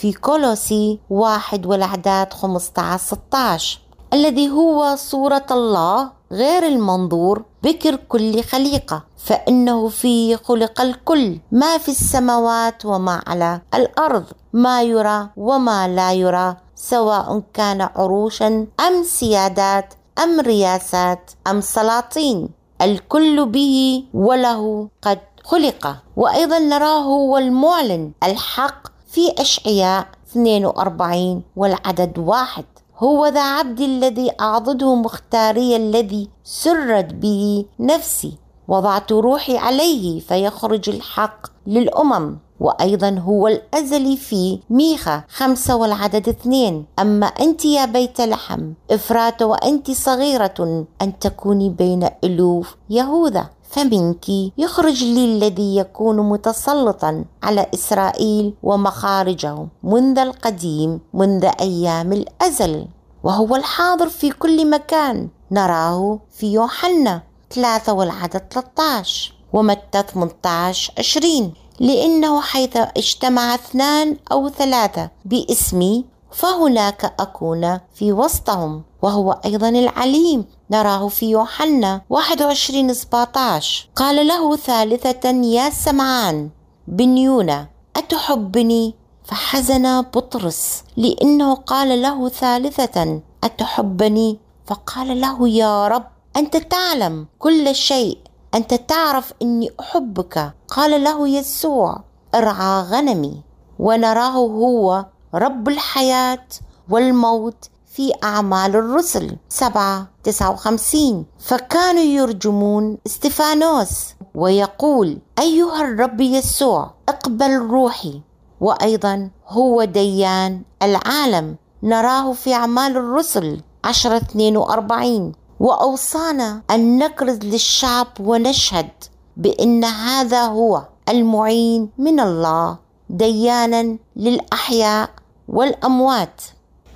في 0.00 0.12
كولوسي 0.12 1.00
واحد 1.10 1.66
والأعداد 1.66 2.32
15 2.32 2.96
16 3.04 3.80
الذي 4.12 4.50
هو 4.50 4.96
صورة 4.96 5.46
الله 5.50 6.10
غير 6.32 6.66
المنظور 6.66 7.44
بكر 7.62 7.96
كل 7.96 8.42
خليقة 8.42 9.04
فإنه 9.16 9.88
فيه 9.88 10.36
خلق 10.36 10.80
الكل 10.80 11.38
ما 11.52 11.78
في 11.78 11.88
السماوات 11.88 12.84
وما 12.84 13.22
على 13.26 13.60
الأرض 13.74 14.24
ما 14.52 14.82
يرى 14.82 15.28
وما 15.36 15.88
لا 15.88 16.12
يرى 16.12 16.56
سواء 16.74 17.42
كان 17.54 17.80
عروشا 17.80 18.66
أم 18.80 19.02
سيادات 19.04 19.94
أم 20.22 20.40
رياسات 20.40 21.30
أم 21.46 21.60
سلاطين 21.60 22.48
الكل 22.82 23.46
به 23.46 24.04
وله 24.14 24.88
قد 25.02 25.18
خلق. 25.44 25.96
وأيضا 26.16 26.58
نراه 26.58 27.02
هو 27.02 27.38
المعلن 27.38 28.12
الحق 28.24 28.95
في 29.16 29.32
أشعياء 29.38 30.06
42 30.30 31.42
والعدد 31.56 32.18
واحد. 32.18 32.64
هو 32.98 33.26
ذا 33.26 33.42
عبدي 33.42 33.84
الذي 33.84 34.30
أعضده 34.40 34.94
مختاري 34.94 35.76
الذي 35.76 36.28
سرت 36.44 37.14
به 37.14 37.64
نفسي. 37.80 38.32
وضعت 38.68 39.12
روحي 39.12 39.56
عليه 39.56 40.20
فيخرج 40.20 40.88
الحق 40.88 41.46
للأمم. 41.66 42.38
وأيضا 42.60 43.18
هو 43.18 43.48
الأزلي 43.48 44.16
في 44.16 44.58
ميخا 44.70 45.24
خمسة 45.28 45.76
والعدد 45.76 46.28
اثنين. 46.28 46.84
أما 46.98 47.26
أنت 47.26 47.64
يا 47.64 47.84
بيت 47.84 48.20
لحم 48.20 48.72
إفرات 48.90 49.42
وأنت 49.42 49.90
صغيرة 49.90 50.86
أن 51.02 51.18
تكوني 51.18 51.70
بين 51.70 52.08
ألوف 52.24 52.76
يهوذا. 52.90 53.46
فمنك 53.70 54.28
يخرج 54.58 55.04
لي 55.04 55.24
الذي 55.24 55.76
يكون 55.76 56.28
متسلطا 56.28 57.24
على 57.42 57.66
إسرائيل 57.74 58.54
ومخارجهم 58.62 59.68
منذ 59.82 60.18
القديم 60.18 61.00
منذ 61.14 61.44
أيام 61.60 62.12
الأزل. 62.12 62.86
وهو 63.24 63.56
الحاضر 63.56 64.08
في 64.08 64.30
كل 64.30 64.70
مكان 64.70 65.28
نراه 65.50 66.18
في 66.30 66.52
يوحنا 66.52 67.22
ثلاثة 67.50 67.92
والعدد 67.92 68.42
13 68.50 69.34
ومتى 69.52 70.02
18 70.14 70.92
20 70.98 71.52
لأنه 71.80 72.40
حيث 72.40 72.76
اجتمع 72.76 73.54
اثنان 73.54 74.16
أو 74.32 74.48
ثلاثة 74.48 75.10
باسمي 75.24 76.04
فهناك 76.36 77.14
أكون 77.20 77.80
في 77.94 78.12
وسطهم 78.12 78.82
وهو 79.02 79.40
أيضا 79.44 79.68
العليم. 79.68 80.44
نراه 80.70 81.08
في 81.08 81.30
يوحنا 81.30 82.00
21 82.10 82.94
17 82.94 83.88
قال 83.96 84.26
له 84.26 84.56
ثالثة 84.56 85.30
يا 85.30 85.70
سمعان 85.70 86.50
بن 86.88 87.18
يونا 87.18 87.66
أتحبني؟ 87.96 88.94
فحزن 89.24 90.02
بطرس. 90.02 90.84
لأنه 90.96 91.54
قال 91.54 92.02
له 92.02 92.28
ثالثة 92.28 93.20
أتحبني؟ 93.44 94.38
فقال 94.66 95.20
له 95.20 95.48
يا 95.48 95.88
رب 95.88 96.06
أنت 96.36 96.56
تعلم 96.56 97.26
كل 97.38 97.74
شيء 97.74 98.18
أنت 98.54 98.74
تعرف 98.74 99.32
أني 99.42 99.70
أحبك. 99.80 100.54
قال 100.68 101.04
له 101.04 101.28
يسوع 101.28 102.00
ارعى 102.34 102.82
غنمي. 102.82 103.42
ونراه 103.78 104.30
هو 104.30 105.04
رب 105.34 105.68
الحياة 105.68 106.46
والموت 106.90 107.68
في 107.86 108.12
أعمال 108.24 108.76
الرسل. 108.76 109.36
سبعة 109.48 110.08
تسعة 110.24 110.50
وخمسين. 110.50 111.26
فكانوا 111.38 112.02
يرجمون 112.02 112.98
استفانوس 113.06 114.14
ويقول 114.34 115.18
أيها 115.38 115.80
الرب 115.80 116.20
يسوع 116.20 116.90
اقبل 117.08 117.56
روحي. 117.56 118.22
وأيضا 118.60 119.30
هو 119.48 119.84
ديان 119.84 120.62
العالم. 120.82 121.56
نراه 121.82 122.32
في 122.32 122.54
أعمال 122.54 122.96
الرسل. 122.96 123.60
عشرة 123.84 124.16
اثنين 124.16 124.56
وأربعين. 124.56 125.32
وأوصانا 125.60 126.62
أن 126.70 126.98
نكرز 126.98 127.38
للشعب 127.38 128.06
ونشهد 128.20 128.90
بأن 129.36 129.84
هذا 129.84 130.42
هو 130.42 130.82
المعين 131.08 131.90
من 131.98 132.20
الله. 132.20 132.78
ديانا 133.10 133.96
للأحياء 134.16 135.10
والأموات. 135.48 136.42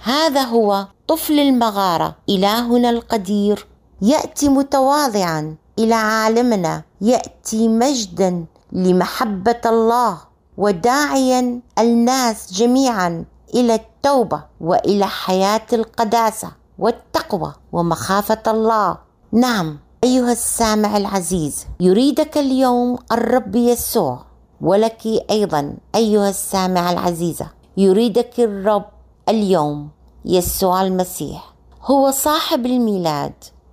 هذا 0.02 0.42
هو 0.42 0.86
طفل 1.08 1.38
المغارة. 1.38 2.16
إلهنا 2.28 2.90
القدير 2.90 3.66
يأتي 4.02 4.48
متواضعا 4.48 5.56
إلى 5.78 5.94
عالمنا 5.94 6.82
يأتي 7.00 7.68
مجدا 7.68 8.44
لمحبة 8.72 9.60
الله 9.66 10.18
وداعيا 10.56 11.60
الناس 11.78 12.52
جميعا 12.52 13.24
إلى 13.54 13.74
التوبة 13.74 14.42
وإلى 14.60 15.06
حياة 15.06 15.66
القداسة 15.72 16.52
والتقوى 16.78 17.52
ومخافة 17.72 18.42
الله. 18.46 18.98
نعم 19.32 19.78
أيها 20.04 20.32
السامع 20.32 20.96
العزيز 20.96 21.66
يريدك 21.80 22.38
اليوم 22.38 22.98
الرب 23.12 23.56
يسوع. 23.56 24.29
ولك 24.62 25.06
أيضا 25.30 25.76
أيها 25.94 26.28
السامع 26.28 26.92
العزيزة 26.92 27.46
يريدك 27.76 28.40
الرب 28.40 28.84
اليوم 29.28 29.88
يسوع 30.24 30.82
المسيح. 30.82 31.54
هو 31.82 32.10
صاحب 32.10 32.66
الميلاد 32.66 33.32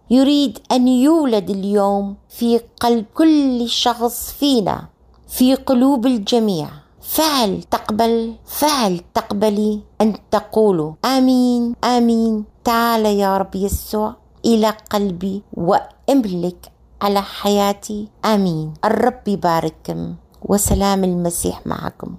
يريد 0.10 0.60
أن 0.71 0.88
يولد 0.88 1.50
اليوم 1.50 2.15
في 2.30 2.60
قلب 2.80 3.06
كل 3.15 3.69
شخص 3.69 4.32
فينا 4.32 4.86
في 5.28 5.56
قلوب 5.56 6.06
الجميع. 6.06 6.69
فعل 7.02 7.63
تقبل 7.63 8.36
فعل 8.45 9.02
تقبلي 9.13 9.82
أن 10.02 10.13
تقولوا 10.32 10.93
آمين 11.06 11.76
آمين 11.84 12.45
تعال 12.63 13.06
يا 13.06 13.38
رب 13.38 13.56
يسوع 13.56 14.15
إلى 14.45 14.73
قلبي 14.89 15.43
واملك 15.54 16.71
على 17.02 17.21
حياتي. 17.21 18.08
آمين. 18.26 18.73
الرب 18.86 19.28
يبارككم. 19.28 20.15
وسلام 20.41 21.04
المسيح 21.04 21.62
معكم. 21.65 22.15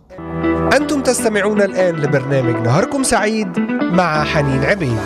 أنتم 0.76 1.02
تستمعون 1.02 1.62
الآن 1.62 1.96
لبرنامج 1.96 2.54
نهاركم 2.66 3.02
سعيد 3.02 3.58
مع 3.92 4.24
حنين 4.24 4.64
عبيد. 4.64 4.98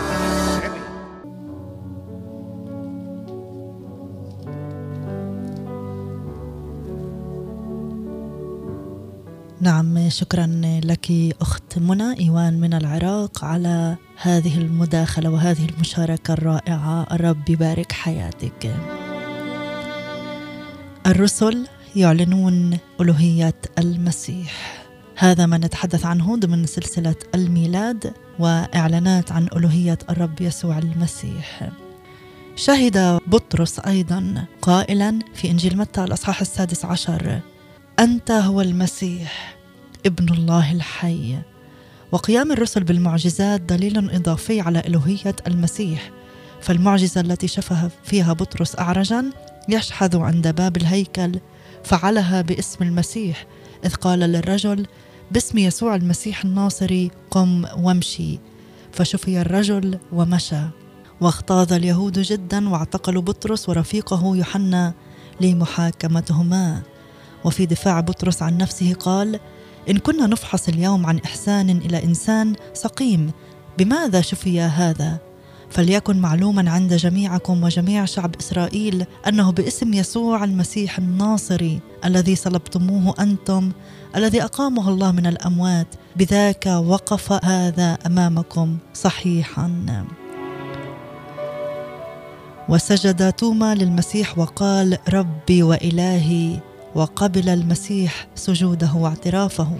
نعم 9.61 10.09
شكرا 10.09 10.61
لك 10.83 11.11
أخت 11.41 11.79
منى 11.79 12.19
إيوان 12.19 12.61
من 12.61 12.73
العراق 12.73 13.45
على 13.45 13.95
هذه 14.21 14.57
المداخلة 14.57 15.29
وهذه 15.29 15.67
المشاركة 15.75 16.33
الرائعة. 16.33 17.07
الرب 17.11 17.49
يبارك 17.49 17.91
حياتك. 17.91 18.75
الرسل 21.07 21.67
يعلنون 21.95 22.77
ألوهية 23.01 23.55
المسيح. 23.77 24.83
هذا 25.17 25.45
ما 25.45 25.57
نتحدث 25.57 26.05
عنه 26.05 26.37
ضمن 26.37 26.65
سلسلة 26.65 27.15
الميلاد 27.35 28.13
وإعلانات 28.39 29.31
عن 29.31 29.47
ألوهية 29.55 29.97
الرب 30.09 30.41
يسوع 30.41 30.77
المسيح. 30.77 31.69
شهد 32.55 33.19
بطرس 33.27 33.79
أيضا 33.79 34.45
قائلا 34.61 35.19
في 35.33 35.51
إنجيل 35.51 35.77
متى 35.77 36.03
الأصحاح 36.03 36.41
السادس 36.41 36.85
عشر 36.85 37.39
أنت 37.99 38.31
هو 38.31 38.61
المسيح 38.61 39.55
ابن 40.05 40.33
الله 40.33 40.71
الحي. 40.71 41.37
وقيام 42.11 42.51
الرسل 42.51 42.83
بالمعجزات 42.83 43.61
دليل 43.61 44.09
إضافي 44.09 44.61
على 44.61 44.79
ألوهية 44.87 45.35
المسيح. 45.47 46.11
فالمعجزة 46.61 47.21
التي 47.21 47.47
شفها 47.47 47.89
فيها 48.03 48.33
بطرس 48.33 48.79
اعرجا 48.79 49.25
يشحذ 49.69 50.17
عند 50.17 50.47
باب 50.47 50.77
الهيكل 50.77 51.39
فعلها 51.83 52.41
باسم 52.41 52.83
المسيح 52.83 53.45
إذ 53.85 53.93
قال 53.93 54.19
للرجل 54.19 54.87
باسم 55.31 55.57
يسوع 55.57 55.95
المسيح 55.95 56.45
الناصري 56.45 57.11
قم 57.31 57.65
وامشي. 57.77 58.39
فشفي 58.91 59.41
الرجل 59.41 59.99
ومشى. 60.11 60.61
واغتاظ 61.21 61.73
اليهود 61.73 62.19
جدا 62.19 62.69
واعتقلوا 62.69 63.21
بطرس 63.21 63.69
ورفيقه 63.69 64.35
يوحنا 64.35 64.93
لمحاكمتهما. 65.41 66.81
وفي 67.45 67.65
دفاع 67.65 67.99
بطرس 67.99 68.41
عن 68.41 68.57
نفسه 68.57 68.93
قال 68.93 69.39
إن 69.89 69.97
كنا 69.97 70.27
نفحص 70.27 70.67
اليوم 70.67 71.05
عن 71.05 71.19
إحسان 71.25 71.69
إلى 71.69 72.03
إنسان 72.03 72.55
سقيم 72.73 73.31
بماذا 73.77 74.21
شفي 74.21 74.61
هذا؟ 74.61 75.32
فليكن 75.73 76.17
معلوما 76.17 76.71
عند 76.71 76.93
جميعكم 76.93 77.63
وجميع 77.63 78.05
شعب 78.05 78.35
إسرائيل 78.39 79.05
أنه 79.27 79.51
باسم 79.51 79.93
يسوع 79.93 80.43
المسيح 80.43 80.97
الناصري 80.97 81.79
الذي 82.05 82.35
صلبتموه 82.35 83.15
أنتم 83.19 83.71
الذي 84.15 84.43
أقامه 84.43 84.89
الله 84.89 85.11
من 85.11 85.25
الأموات 85.25 85.87
بذاك 86.15 86.65
وقف 86.65 87.45
هذا 87.45 87.97
أمامكم 88.05 88.77
صحيحا. 88.93 90.05
وسجد 92.69 93.33
توما 93.33 93.75
للمسيح 93.75 94.37
وقال 94.37 94.97
ربي 95.09 95.63
وإلهي 95.63 96.59
وقبل 96.95 97.49
المسيح 97.49 98.27
سجوده 98.35 98.93
واعترافه. 98.95 99.77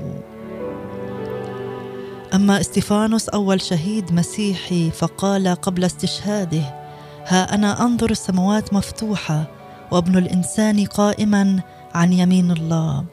أما 2.33 2.61
استفانوس 2.61 3.29
أول 3.29 3.61
شهيد 3.61 4.13
مسيحي 4.13 4.91
فقال 4.91 5.47
قبل 5.47 5.83
استشهاده 5.83 6.61
ها 7.25 7.55
أنا 7.55 7.85
أنظر 7.85 8.11
السماوات 8.11 8.73
مفتوحة 8.73 9.47
وابن 9.91 10.17
الإنسان 10.17 10.85
قائما 10.85 11.59
عن 11.93 12.13
يمين 12.13 12.51
الله. 12.51 13.03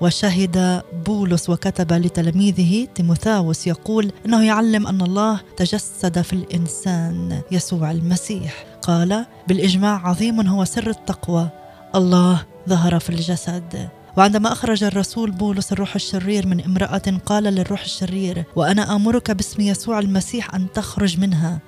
وشهد 0.00 0.82
بولس 1.06 1.50
وكتب 1.50 1.92
لتلاميذه 1.92 2.86
تيموثاوس 2.94 3.66
يقول 3.66 4.12
إنه 4.26 4.44
يعلم 4.46 4.86
أن 4.86 5.02
الله 5.02 5.40
تجسد 5.56 6.22
في 6.22 6.32
الإنسان 6.32 7.40
يسوع 7.50 7.90
المسيح. 7.90 8.64
قال 8.82 9.26
بالإجماع 9.48 10.08
عظيم 10.08 10.40
هو 10.40 10.64
سر 10.64 10.90
التقوى 10.90 11.48
الله 11.94 12.44
ظهر 12.68 12.98
في 12.98 13.10
الجسد. 13.10 13.88
وعندما 14.18 14.52
أخرج 14.52 14.84
الرسول 14.84 15.30
بولس 15.30 15.72
الروح 15.72 15.94
الشرير 15.94 16.46
من 16.46 16.60
امرأة 16.60 17.02
قال 17.26 17.44
للروح 17.44 17.82
الشرير 17.82 18.44
وأنا 18.56 18.96
آمرك 18.96 19.30
باسم 19.30 19.62
يسوع 19.62 19.98
المسيح 19.98 20.54
أن 20.54 20.66
تخرج 20.74 21.20
منها. 21.20 21.58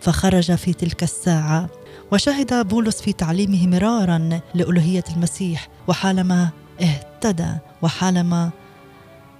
فخرج 0.00 0.54
في 0.54 0.72
تلك 0.72 1.02
الساعة. 1.02 1.68
وشهد 2.12 2.68
بولس 2.68 3.02
في 3.02 3.12
تعليمه 3.12 3.66
مرارا 3.66 4.40
لألوهية 4.54 5.04
المسيح 5.16 5.68
وحالما 5.88 6.48
اهتدى 6.82 7.52
وحالما 7.82 8.50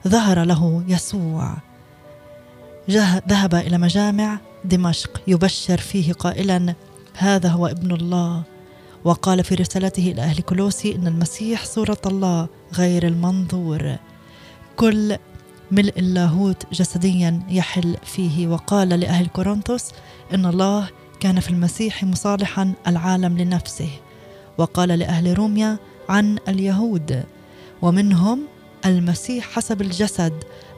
ظهر 0.09 0.45
له 0.45 0.85
يسوع. 0.89 1.57
ذهب 3.29 3.55
إلى 3.55 3.79
مجامع 3.79 4.39
دمشق 4.65 5.21
يبشر 5.27 5.79
فيه 5.79 6.13
قائلا 6.13 6.75
هذا 7.17 7.49
هو 7.49 7.67
ابن 7.67 7.93
الله. 7.95 8.43
وقال 9.05 9.45
في 9.45 9.55
رسالته 9.55 10.11
إلى 10.11 10.23
أهل 10.23 10.41
كولوسي 10.41 10.95
إن 10.95 11.07
المسيح 11.07 11.65
صورة 11.65 11.99
الله 12.07 12.49
غير 12.75 13.07
المنظور. 13.07 13.97
كل 14.77 15.17
ملء 15.71 15.99
اللاهوت 15.99 16.63
جسديا 16.73 17.41
يحل 17.49 17.97
فيه. 18.05 18.49
وقال 18.49 18.89
لأهل 18.89 19.27
كورنثوس 19.27 19.91
إن 20.35 20.47
الله 20.47 20.89
كان 21.21 21.41
في 21.41 21.51
المسيح 21.51 22.05
مصالحا 22.05 22.73
العالم 22.87 23.39
لنفسه. 23.39 23.91
وقال 24.59 24.89
لأهل 24.89 25.39
روميا 25.39 25.79
عن 26.09 26.39
اليهود 26.49 27.25
ومنهم 27.83 28.41
المسيح 28.87 29.51
حسب 29.51 29.81
الجسد 29.81 30.33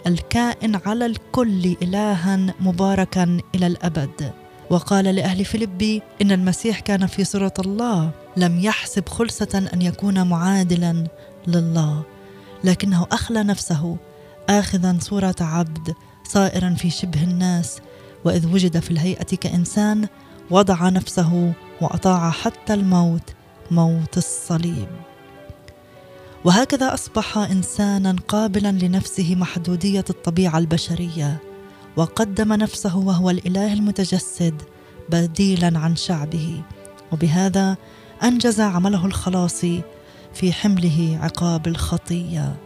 الكائن 0.07 0.81
على 0.87 1.07
الكل 1.07 1.77
إلها 1.83 2.37
مباركا 2.61 3.39
إلى 3.55 3.67
الأبد. 3.67 4.33
وقال 4.71 5.05
لأهل 5.05 5.45
فيلبي 5.45 6.03
إن 6.23 6.33
المسيح 6.33 6.81
كان 6.81 7.07
في 7.07 7.25
صورة 7.25 7.55
الله 7.59 8.11
لم 8.37 8.61
يحسب 8.61 9.09
خلصة 9.09 9.69
أن 9.75 9.83
يكون 9.83 10.27
معادلا 10.27 11.07
لله 11.47 12.03
لكنه 12.65 13.07
أخلى 13.13 13.43
نفسه 13.43 13.97
آخذا 14.49 14.97
صورة 15.01 15.35
عبد 15.41 15.95
صائرا 16.25 16.75
في 16.75 16.91
شبه 16.91 17.25
الناس 17.25 17.79
وإذ 18.25 18.47
وجد 18.47 18.79
في 18.79 18.91
الهيئة 18.91 19.37
كإنسان 19.37 20.09
وضع 20.51 20.89
نفسه 20.89 21.53
وأطاع 21.81 22.31
حتى 22.31 22.75
الموت 22.75 23.31
موت 23.71 24.19
الصليب. 24.19 24.89
وهكذا 26.45 26.95
أصبح 26.95 27.39
إنسانا 27.39 28.17
قابلا 28.29 28.73
لنفسه 28.73 29.35
محدودية 29.35 30.05
الطبيعة 30.11 30.59
البشرية. 30.59 31.41
وقدم 31.97 32.53
نفسه 32.53 32.97
وهو 32.97 33.31
الإله 33.31 33.73
المتجسد 33.73 34.63
بديلا 35.11 35.79
عن 35.79 35.97
شعبه. 35.97 36.63
وبهذا 37.13 37.77
أنجز 38.23 38.61
عمله 38.61 39.07
الخلاصي 39.07 39.83
في 40.35 40.53
حمله 40.53 41.19
عقاب 41.23 41.67
الخطية. 41.67 42.57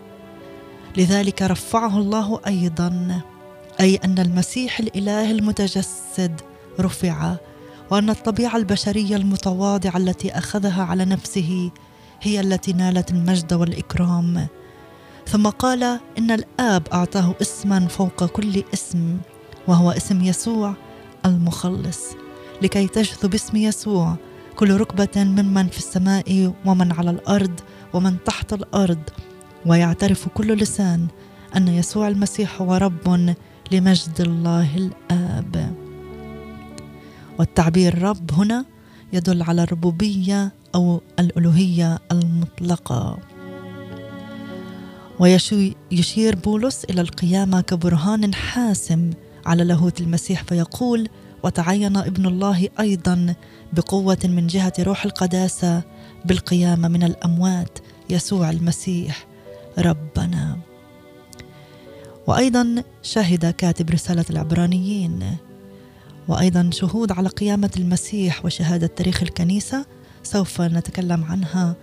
لذلك 0.97 1.43
رفعه 1.43 1.99
الله 1.99 2.41
أيضا 2.47 3.21
أي 3.81 3.97
أن 3.97 4.19
المسيح 4.19 4.81
الإله 4.81 5.31
المتجسد 5.31 6.41
رفع 6.81 7.37
وأن 7.91 8.11
الطبيعة 8.11 8.57
البشرية 8.57 9.17
المتواضعة 9.17 9.97
التي 9.97 10.39
أخذها 10.39 10.83
على 10.83 11.05
نفسه 11.05 11.71
هي 12.23 12.41
التي 12.41 12.73
نالت 12.73 13.11
المجد 13.11 13.53
والإكرام. 13.53 14.47
ثم 15.27 15.47
قال 15.49 16.01
إن 16.19 16.31
الآب 16.31 16.89
أعطاه 16.93 17.35
اسما 17.43 17.87
فوق 17.89 18.25
كل 18.25 18.62
اسم 18.75 19.19
وهو 19.69 19.91
اسم 19.91 20.25
يسوع 20.25 20.75
المخلص 21.27 22.01
لكي 22.62 22.87
تجثو 22.87 23.29
باسم 23.29 23.57
يسوع 23.57 24.17
كل 24.57 24.77
ركبة 24.77 25.25
ممن 25.25 25.69
في 25.69 25.79
السماء 25.79 26.53
ومن 26.65 26.93
على 26.93 27.11
الأرض 27.11 27.61
ومن 27.93 28.17
تحت 28.25 28.53
الأرض 28.53 29.03
ويعترف 29.67 30.29
كل 30.29 30.53
لسان 30.53 31.07
أن 31.57 31.69
يسوع 31.69 32.09
المسيح 32.09 32.62
هو 32.62 32.75
رب 32.75 33.35
لمجد 33.73 34.21
الله 34.21 34.77
الآب. 34.77 35.75
والتعبير 37.39 38.03
رب 38.03 38.33
هنا 38.33 38.65
يدل 39.12 39.43
على 39.43 39.62
الربوبية 39.62 40.53
أو 40.75 41.01
الألوهية 41.19 41.99
المطلقة. 42.12 43.19
ويشير 45.19 46.37
بولس 46.37 46.85
إلى 46.85 47.01
القيامة 47.01 47.61
كبرهان 47.61 48.35
حاسم 48.35 49.11
على 49.47 49.65
لاهوت 49.65 50.01
المسيح 50.01 50.43
فيقول 50.43 51.09
وتعين 51.43 51.97
ابن 51.97 52.27
الله 52.27 52.69
أيضا 52.81 53.35
بقوة 53.73 54.19
من 54.25 54.47
جهة 54.47 54.73
روح 54.79 55.05
القداسة 55.05 55.83
بالقيامة 56.25 56.89
من 56.89 57.03
الأموات 57.03 57.79
يسوع 58.11 58.51
المسيح 58.51 59.27
ربنا. 59.79 60.59
وأيضا 62.27 62.83
شهد 63.03 63.51
كاتب 63.51 63.91
رسالة 63.91 64.25
العبرانيين 64.31 65.37
وأيضا 66.29 66.71
شهود 66.73 67.13
على 67.13 67.29
قيامة 67.29 67.71
المسيح 67.77 68.45
وشهادة 68.45 68.87
تاريخ 68.87 69.23
الكنيسة 69.23 69.87
سوف 70.23 70.61
نتكلم 70.61 71.25
عنها 71.25 71.77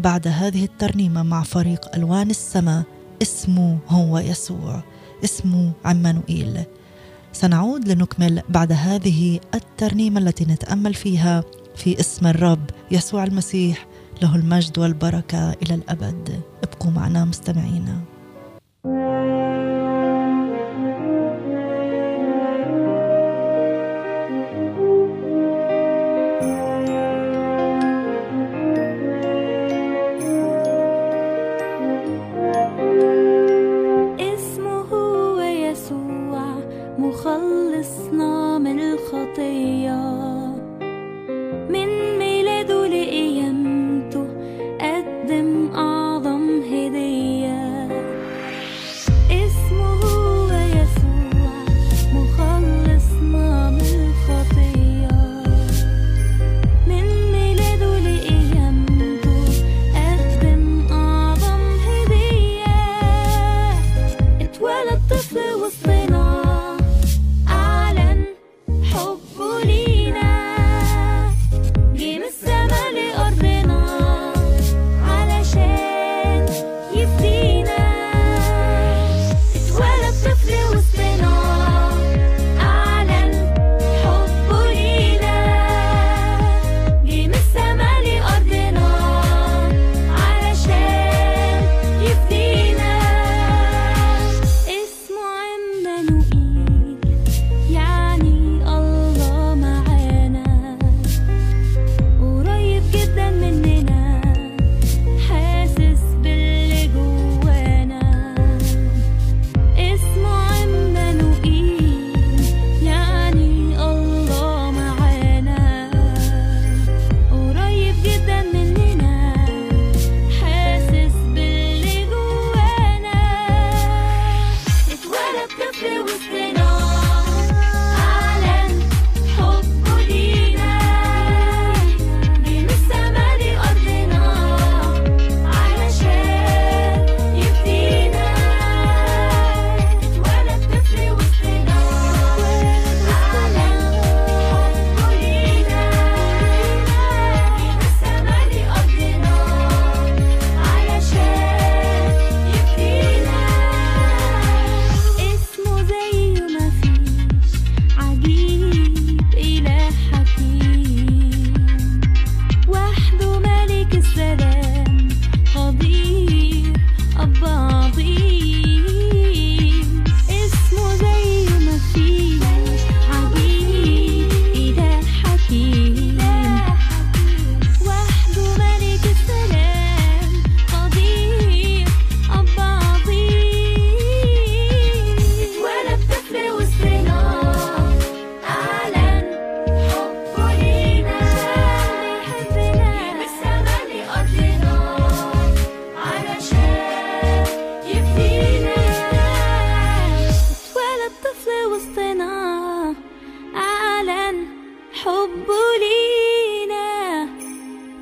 بعد 0.00 0.28
هذه 0.28 0.64
الترنيمة 0.64 1.22
مع 1.22 1.42
فريق 1.42 1.94
ألوان 1.96 2.30
السماء 2.30 2.82
اسمه 3.22 3.78
هو 3.88 4.18
يسوع 4.18 4.82
اسمه 5.24 5.72
عمانوئيل. 5.84 6.60
سنعود 7.32 7.88
لنكمل 7.88 8.42
بعد 8.48 8.72
هذه 8.72 9.40
الترنيمة 9.54 10.20
التي 10.20 10.44
نتأمل 10.44 10.94
فيها 10.94 11.44
في 11.76 12.00
اسم 12.00 12.26
الرب 12.26 12.70
يسوع 12.90 13.24
المسيح 13.24 13.86
له 14.22 14.36
المجد 14.36 14.78
والبركة 14.78 15.52
إلى 15.52 15.74
الأبد. 15.74 16.40
ابقوا 16.62 16.90
معنا 16.90 17.24
مستمعينا. 17.24 18.00
وخلصنا 37.10 38.58
من 38.58 38.80
الخطية. 38.80 40.39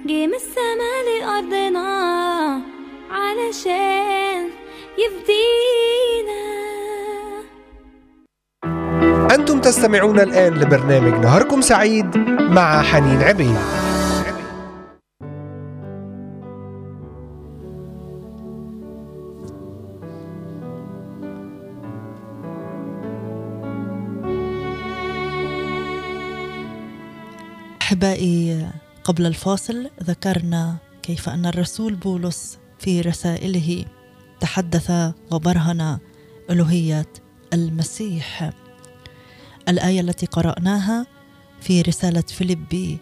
جه 0.09 0.27
من 0.27 0.35
السما 0.35 0.93
لأرضنا 1.09 1.89
علشان 3.11 4.51
يفدينا 4.99 6.43
أنتم 9.35 9.61
تستمعون 9.61 10.21
الآن 10.21 10.55
لبرنامج 10.55 11.25
نهاركم 11.25 11.61
سعيد 11.61 12.17
مع 12.39 12.83
حنين 12.83 13.23
عبيد. 13.23 13.57
أحبائي 27.83 28.69
قبل 29.09 29.27
الفاصل 29.27 29.91
ذكرنا 30.03 30.77
كيف 31.03 31.29
أن 31.29 31.47
الرسول 31.47 31.95
بولس 31.95 32.59
في 32.79 33.01
رسائله 33.01 33.85
تحدث 34.41 34.93
وبرهن 35.31 35.99
ألوهية 36.51 37.07
المسيح. 37.53 38.51
الآية 39.69 40.01
التي 40.01 40.27
قرأناها 40.27 41.07
في 41.61 41.83
رسالة 41.83 42.21
فيليبي 42.21 42.99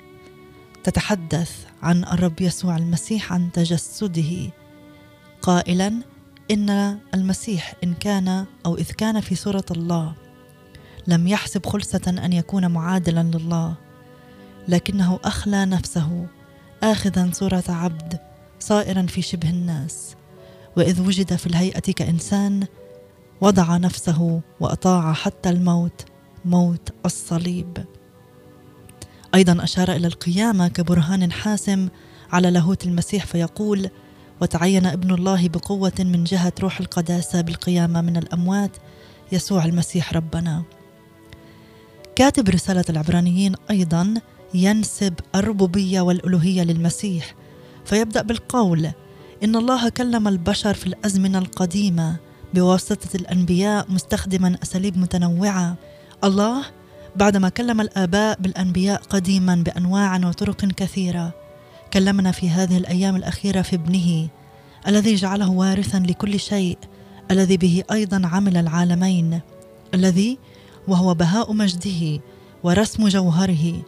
تتحدث 0.84 1.66
عن 1.82 2.04
الرب 2.04 2.40
يسوع 2.40 2.76
المسيح 2.76 3.32
عن 3.32 3.52
تجسده 3.52 4.50
قائلا 5.42 6.02
إن 6.50 6.98
المسيح 7.14 7.74
إن 7.84 7.94
كان 7.94 8.46
أو 8.66 8.76
إذ 8.76 8.90
كان 8.90 9.20
في 9.20 9.34
صورة 9.34 9.66
الله 9.70 10.14
لم 11.06 11.26
يحسب 11.26 11.66
خلسه 11.66 12.02
أن 12.08 12.32
يكون 12.32 12.70
معادلا 12.70 13.22
لله 13.22 13.85
لكنه 14.68 15.20
أخلى 15.24 15.64
نفسه 15.64 16.26
اخذا 16.82 17.30
صورة 17.32 17.64
عبد 17.68 18.18
صائرا 18.60 19.02
في 19.02 19.22
شبه 19.22 19.50
الناس. 19.50 20.14
وإذ 20.76 21.00
وجد 21.00 21.36
في 21.36 21.46
الهيئة 21.46 21.92
كإنسان 21.92 22.66
وضع 23.40 23.76
نفسه 23.76 24.40
وأطاع 24.60 25.12
حتى 25.12 25.48
الموت 25.50 26.04
موت 26.44 26.88
الصليب. 27.06 27.84
أيضا 29.34 29.64
أشار 29.64 29.92
إلى 29.92 30.06
القيامة 30.06 30.68
كبرهان 30.68 31.32
حاسم 31.32 31.88
على 32.32 32.50
لاهوت 32.50 32.86
المسيح 32.86 33.26
فيقول 33.26 33.90
وتعين 34.40 34.86
ابن 34.86 35.14
الله 35.14 35.48
بقوة 35.48 35.92
من 35.98 36.24
جهة 36.24 36.52
روح 36.60 36.80
القداسة 36.80 37.40
بالقيامة 37.40 38.00
من 38.00 38.16
الأموات 38.16 38.76
يسوع 39.32 39.64
المسيح 39.64 40.14
ربنا. 40.14 40.62
كاتب 42.16 42.48
رسالة 42.48 42.84
العبرانيين 42.90 43.54
أيضا 43.70 44.14
ينسب 44.54 45.14
الربوبية 45.34 46.00
والألوهية 46.00 46.62
للمسيح 46.62 47.34
فيبدأ 47.84 48.22
بالقول 48.22 48.90
إن 49.44 49.56
الله 49.56 49.88
كلم 49.88 50.28
البشر 50.28 50.74
في 50.74 50.86
الأزمنة 50.86 51.38
القديمة 51.38 52.16
بواسطة 52.54 53.16
الأنبياء 53.16 53.86
مستخدما 53.88 54.58
أساليب 54.62 54.98
متنوعة. 54.98 55.76
الله 56.24 56.62
بعدما 57.16 57.48
كلم 57.48 57.80
الآباء 57.80 58.40
بالأنبياء 58.40 59.02
قديما 59.02 59.54
بأنواع 59.54 60.16
وطرق 60.16 60.64
كثيرة. 60.64 61.32
كلمنا 61.92 62.32
في 62.32 62.50
هذه 62.50 62.76
الأيام 62.76 63.16
الأخيرة 63.16 63.62
في 63.62 63.76
ابنه 63.76 64.28
الذي 64.88 65.14
جعله 65.14 65.50
وارثا 65.50 65.98
لكل 65.98 66.40
شيء 66.40 66.78
الذي 67.30 67.56
به 67.56 67.82
أيضا 67.92 68.22
عمل 68.24 68.56
العالمين 68.56 69.40
الذي 69.94 70.38
وهو 70.88 71.14
بهاء 71.14 71.52
مجده 71.52 72.20
ورسم 72.62 73.08
جوهره. 73.08 73.82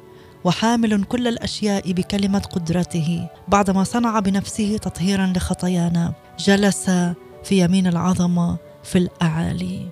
وحامل 0.49 1.05
كل 1.05 1.29
الأشياء 1.29 1.93
بكلمة 1.93 2.39
قدرته 2.39 3.29
بعدما 3.49 3.85
صنع 3.85 4.21
بنفسه 4.21 4.77
تطهيرا 4.77 5.33
لخطايانا 5.37 6.13
جلس 6.39 6.85
في 7.45 7.65
يمين 7.65 7.87
العظمه 7.87 8.57
في 8.85 8.99
الأعالي. 8.99 9.89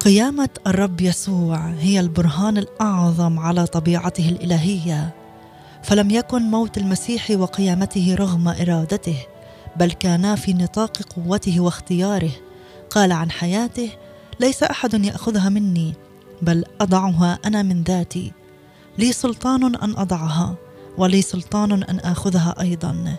قيامة 0.00 0.48
الرب 0.66 1.00
يسوع 1.00 1.66
هي 1.70 2.00
البرهان 2.00 2.58
الأعظم 2.58 3.38
على 3.38 3.66
طبيعته 3.66 4.28
الإلهية. 4.28 5.14
فلم 5.82 6.10
يكن 6.10 6.42
موت 6.42 6.78
المسيح 6.78 7.30
وقيامته 7.30 8.14
رغم 8.14 8.48
إرادته 8.48 9.16
بل 9.76 9.92
كانا 9.92 10.36
في 10.36 10.52
نطاق 10.52 11.02
قوته 11.02 11.60
واختياره. 11.60 12.32
قال 12.90 13.12
عن 13.12 13.30
حياته 13.30 13.88
ليس 14.40 14.62
أحد 14.62 15.04
يأخذها 15.04 15.48
مني 15.48 16.03
بل 16.44 16.64
أضعها 16.80 17.38
أنا 17.44 17.62
من 17.62 17.82
ذاتي. 17.82 18.32
لي 18.98 19.12
سلطان 19.12 19.74
أن 19.74 19.96
أضعها 19.96 20.54
ولي 20.98 21.22
سلطان 21.22 21.82
أن 21.82 21.98
آخذها 21.98 22.54
أيضا. 22.60 23.16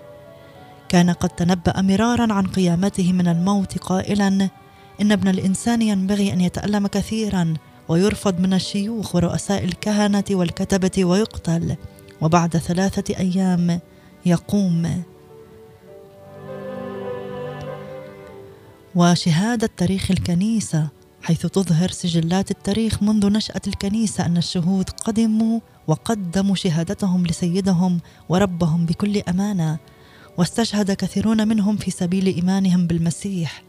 كان 0.90 1.10
قد 1.10 1.30
تنبأ 1.30 1.82
مرارا 1.82 2.34
عن 2.34 2.48
قيامته 2.48 3.14
من 3.14 3.28
الموت 3.28 3.78
قائلا 3.78 4.50
إن 5.02 5.12
ابن 5.12 5.28
الإنسان 5.28 5.82
ينبغي 5.82 6.34
أن 6.34 6.42
يتألم 6.42 6.88
كثيرا 6.88 7.54
ويرفض 7.88 8.40
من 8.40 8.54
الشيوخ 8.54 9.16
ورؤساء 9.16 9.64
الكهنة 9.64 10.24
والكتبة 10.32 11.06
ويقتل 11.06 11.76
وبعد 12.22 12.58
ثلاثة 12.58 13.18
أيام 13.18 13.80
يقوم. 14.26 15.04
وشهادة 18.96 19.70
تاريخ 19.78 20.12
الكنيسة 20.12 20.88
حيث 21.26 21.46
تظهر 21.46 21.92
سجلات 21.92 22.52
التاريخ 22.52 23.04
منذ 23.04 23.30
نشأة 23.30 23.62
الكنيسة 23.68 24.26
أن 24.26 24.38
الشهود 24.38 24.90
قدموا 24.90 25.60
وقدموا 25.88 26.56
شهادتهم 26.56 27.26
لسيدهم 27.28 28.00
وربهم 28.30 28.86
بكل 28.86 29.22
أمانة. 29.30 29.78
واستشهد 30.38 30.92
كثيرون 30.92 31.48
منهم 31.48 31.78
في 31.78 31.92
سبيل 31.92 32.26
إيمانهم 32.26 32.88
بالمسيح. 32.88 33.64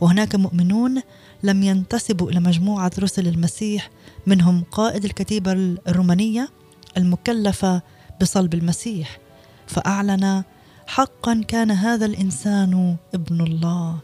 وهناك 0.00 0.34
مؤمنون 0.34 1.02
لم 1.42 1.62
ينتسبوا 1.62 2.30
إلى 2.30 2.40
مجموعة 2.40 2.92
رسل 2.98 3.28
المسيح 3.28 3.90
منهم 4.26 4.64
قائد 4.72 5.04
الكتيبة 5.04 5.52
الرومانية 5.52 6.48
المكلفة 6.96 7.82
بصلب 8.20 8.54
المسيح. 8.54 9.18
فأعلن 9.66 10.42
حقا 10.86 11.42
كان 11.48 11.70
هذا 11.70 12.06
الإنسان 12.06 12.96
ابن 13.14 13.40
الله. 13.40 13.98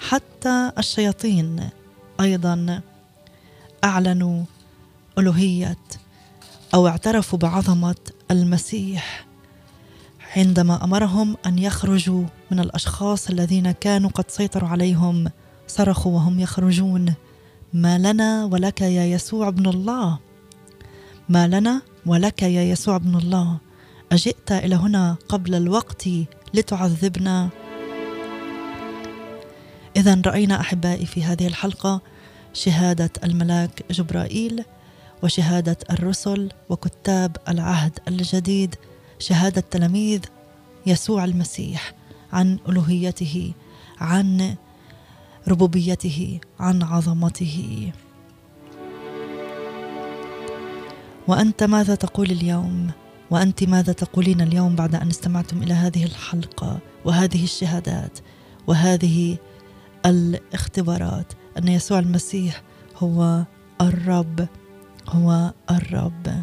حتى 0.00 0.72
الشياطين 0.78 1.70
أيضا 2.22 2.80
أعلنوا 3.84 4.44
ألوهية 5.18 5.78
أو 6.74 6.88
اعترفوا 6.88 7.38
بعظمة 7.38 7.96
المسيح 8.30 9.26
عندما 10.36 10.84
أمرهم 10.84 11.36
أن 11.46 11.58
يخرجوا 11.58 12.24
من 12.50 12.60
الأشخاص 12.60 13.30
الذين 13.30 13.70
كانوا 13.70 14.10
قد 14.10 14.30
سيطروا 14.30 14.68
عليهم 14.68 15.30
صرخوا 15.66 16.12
وهم 16.12 16.40
يخرجون. 16.40 17.14
ما 17.72 17.98
لنا 17.98 18.44
ولك 18.44 18.80
يا 18.80 19.04
يسوع 19.04 19.48
ابن 19.48 19.66
الله. 19.68 20.18
ما 21.28 21.48
لنا 21.48 21.82
ولك 22.06 22.42
يا 22.42 22.62
يسوع 22.62 22.96
ابن 22.96 23.16
الله. 23.16 23.58
أجئت 24.12 24.52
إلى 24.52 24.74
هنا 24.74 25.16
قبل 25.28 25.54
الوقت 25.54 26.08
لتعذبنا. 26.54 27.48
اذا 29.96 30.22
رأينا 30.26 30.60
أحبائي 30.60 31.06
في 31.06 31.24
هذه 31.24 31.46
الحلقة 31.46 32.00
شهادة 32.52 33.10
الملاك 33.24 33.84
جبرائيل 33.90 34.64
وشهادة 35.22 35.76
الرسل 35.90 36.50
وكتاب 36.68 37.36
العهد 37.48 37.98
الجديد 38.08 38.74
شهادة 39.18 39.60
تلاميذ 39.70 40.20
يسوع 40.86 41.24
المسيح 41.24 41.94
عن 42.32 42.58
ألوهيته 42.68 43.52
عن 44.00 44.56
ربوبيته 45.48 46.40
عن 46.60 46.82
عظمته. 46.82 47.92
وأنت 51.28 51.62
ماذا 51.62 51.94
تقول 51.94 52.30
اليوم؟ 52.30 52.90
وأنت 53.30 53.64
ماذا 53.64 53.92
تقولين 53.92 54.40
اليوم 54.40 54.76
بعد 54.76 54.94
أن 54.94 55.08
استمعتم 55.08 55.62
إلى 55.62 55.74
هذه 55.74 56.04
الحلقة 56.04 56.78
وهذه 57.04 57.44
الشهادات 57.44 58.18
وهذه 58.66 59.36
الاختبارات؟ 60.06 61.32
أن 61.58 61.68
يسوع 61.68 61.98
المسيح 61.98 62.62
هو 62.96 63.42
الرب 63.80 64.48
هو 65.08 65.52
الرب. 65.70 66.42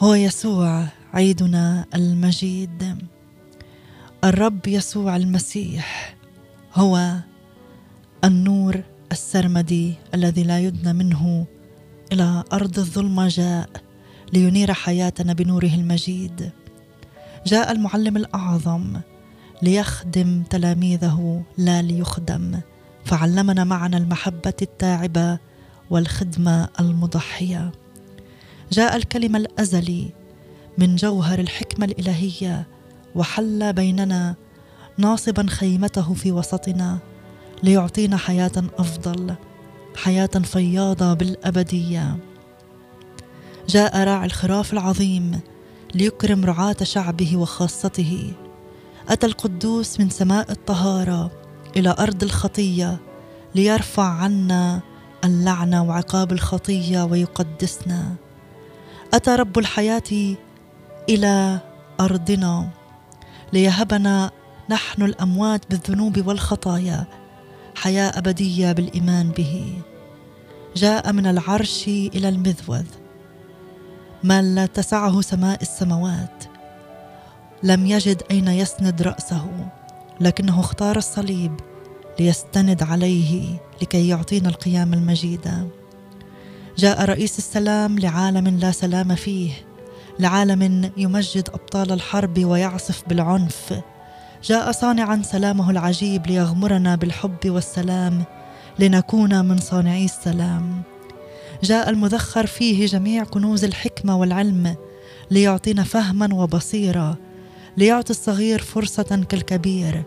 هو 0.00 0.14
يسوع 0.14 0.86
عيدنا 1.12 1.86
المجيد. 1.94 2.96
الرب 4.24 4.66
يسوع 4.66 5.16
المسيح 5.16 6.16
هو 6.74 7.16
النور 8.24 8.82
السرمدي 9.12 9.94
الذي 10.14 10.42
لا 10.42 10.60
يدنى 10.60 10.92
منه 10.92 11.46
إلى 12.12 12.44
أرض 12.52 12.78
الظلمة 12.78 13.28
جاء 13.28 13.70
لينير 14.32 14.72
حياتنا 14.72 15.32
بنوره 15.32 15.74
المجيد. 15.74 16.50
جاء 17.46 17.72
المعلم 17.72 18.16
الأعظم 18.16 19.00
ليخدم 19.62 20.42
تلاميذه 20.50 21.42
لا 21.58 21.82
ليخدم. 21.82 22.60
فعلمنا 23.04 23.64
معنا 23.64 23.96
المحبة 23.96 24.54
التاعبة 24.62 25.38
والخدمة 25.90 26.68
المضحية. 26.80 27.72
جاء 28.72 28.96
الكلمة 28.96 29.38
الأزلي 29.38 30.10
من 30.78 30.96
جوهر 30.96 31.38
الحكمة 31.38 31.84
الإلهية 31.84 32.66
وحل 33.14 33.72
بيننا 33.72 34.34
ناصبا 34.98 35.46
خيمته 35.46 36.14
في 36.14 36.32
وسطنا 36.32 36.98
ليعطينا 37.62 38.16
حياة 38.16 38.52
أفضل 38.78 39.34
حياة 39.96 40.26
فياضة 40.26 41.14
بالأبدية. 41.14 42.16
جاء 43.68 44.04
راعي 44.04 44.26
الخراف 44.26 44.72
العظيم 44.72 45.40
ليكرم 45.94 46.44
رعاة 46.44 46.76
شعبه 46.82 47.36
وخاصته. 47.36 48.32
أتى 49.08 49.26
القدوس 49.26 50.00
من 50.00 50.10
سماء 50.10 50.52
الطهارة 50.52 51.30
إلى 51.76 51.94
أرض 51.98 52.22
الخطية 52.22 53.00
ليرفع 53.54 54.04
عنا 54.04 54.80
اللعنه 55.24 55.82
وعقاب 55.82 56.32
الخطية 56.32 57.02
ويقدسنا. 57.02 58.14
أتى 59.14 59.34
رب 59.34 59.58
الحياة 59.58 60.36
إلى 61.08 61.58
أرضنا 62.00 62.68
ليهبنا 63.52 64.30
نحن 64.70 65.02
الأموات 65.02 65.70
بالذنوب 65.70 66.26
والخطايا 66.26 67.04
حياة 67.74 68.18
أبدية 68.18 68.72
بالإيمان 68.72 69.30
به. 69.30 69.82
جاء 70.76 71.12
من 71.12 71.26
العرش 71.26 71.88
إلى 71.88 72.28
المذوذ 72.28 72.86
ما 74.24 74.42
لا 74.42 74.66
تسعه 74.66 75.20
سماء 75.20 75.62
السماوات. 75.62 76.41
لم 77.64 77.86
يجد 77.86 78.22
أين 78.30 78.48
يسند 78.48 79.02
رأسه 79.02 79.46
لكنه 80.20 80.60
اختار 80.60 80.96
الصليب 80.96 81.52
ليستند 82.20 82.82
عليه 82.82 83.58
لكي 83.82 84.08
يعطينا 84.08 84.48
القيام 84.48 84.94
المجيده 84.94 85.68
جاء 86.78 87.04
رئيس 87.04 87.38
السلام 87.38 87.98
لعالم 87.98 88.48
لا 88.48 88.70
سلام 88.70 89.14
فيه 89.14 89.52
لعالم 90.18 90.90
يمجد 90.96 91.48
أبطال 91.48 91.92
الحرب 91.92 92.44
ويعصف 92.44 93.02
بالعنف. 93.08 93.80
جاء 94.44 94.72
صانعا 94.72 95.22
سلامه 95.22 95.70
العجيب 95.70 96.26
ليغمرنا 96.26 96.96
بالحب 96.96 97.38
والسلام 97.46 98.24
لنكون 98.78 99.44
من 99.44 99.58
صانعي 99.58 100.04
السلام. 100.04 100.82
جاء 101.62 101.90
المذخر 101.90 102.46
فيه 102.46 102.86
جميع 102.86 103.24
كنوز 103.24 103.64
الحكمة 103.64 104.16
والعلم 104.16 104.76
ليعطينا 105.30 105.82
فهما 105.82 106.34
وبصيره 106.34 107.18
ليعطي 107.76 108.10
الصغير 108.10 108.62
فرصة 108.62 109.24
كالكبير 109.28 110.02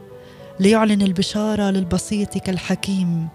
ليعلن 0.60 1.02
البشارة 1.02 1.64
للبسيط 1.64 2.38
كالحكيم 2.38 3.28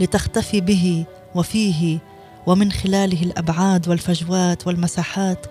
لتختفي 0.00 0.60
به 0.60 1.04
وفيه 1.34 1.98
ومن 2.46 2.72
خلاله 2.72 3.22
الأبعاد 3.22 3.88
والفجوات 3.88 4.66
والمساحات 4.66 5.46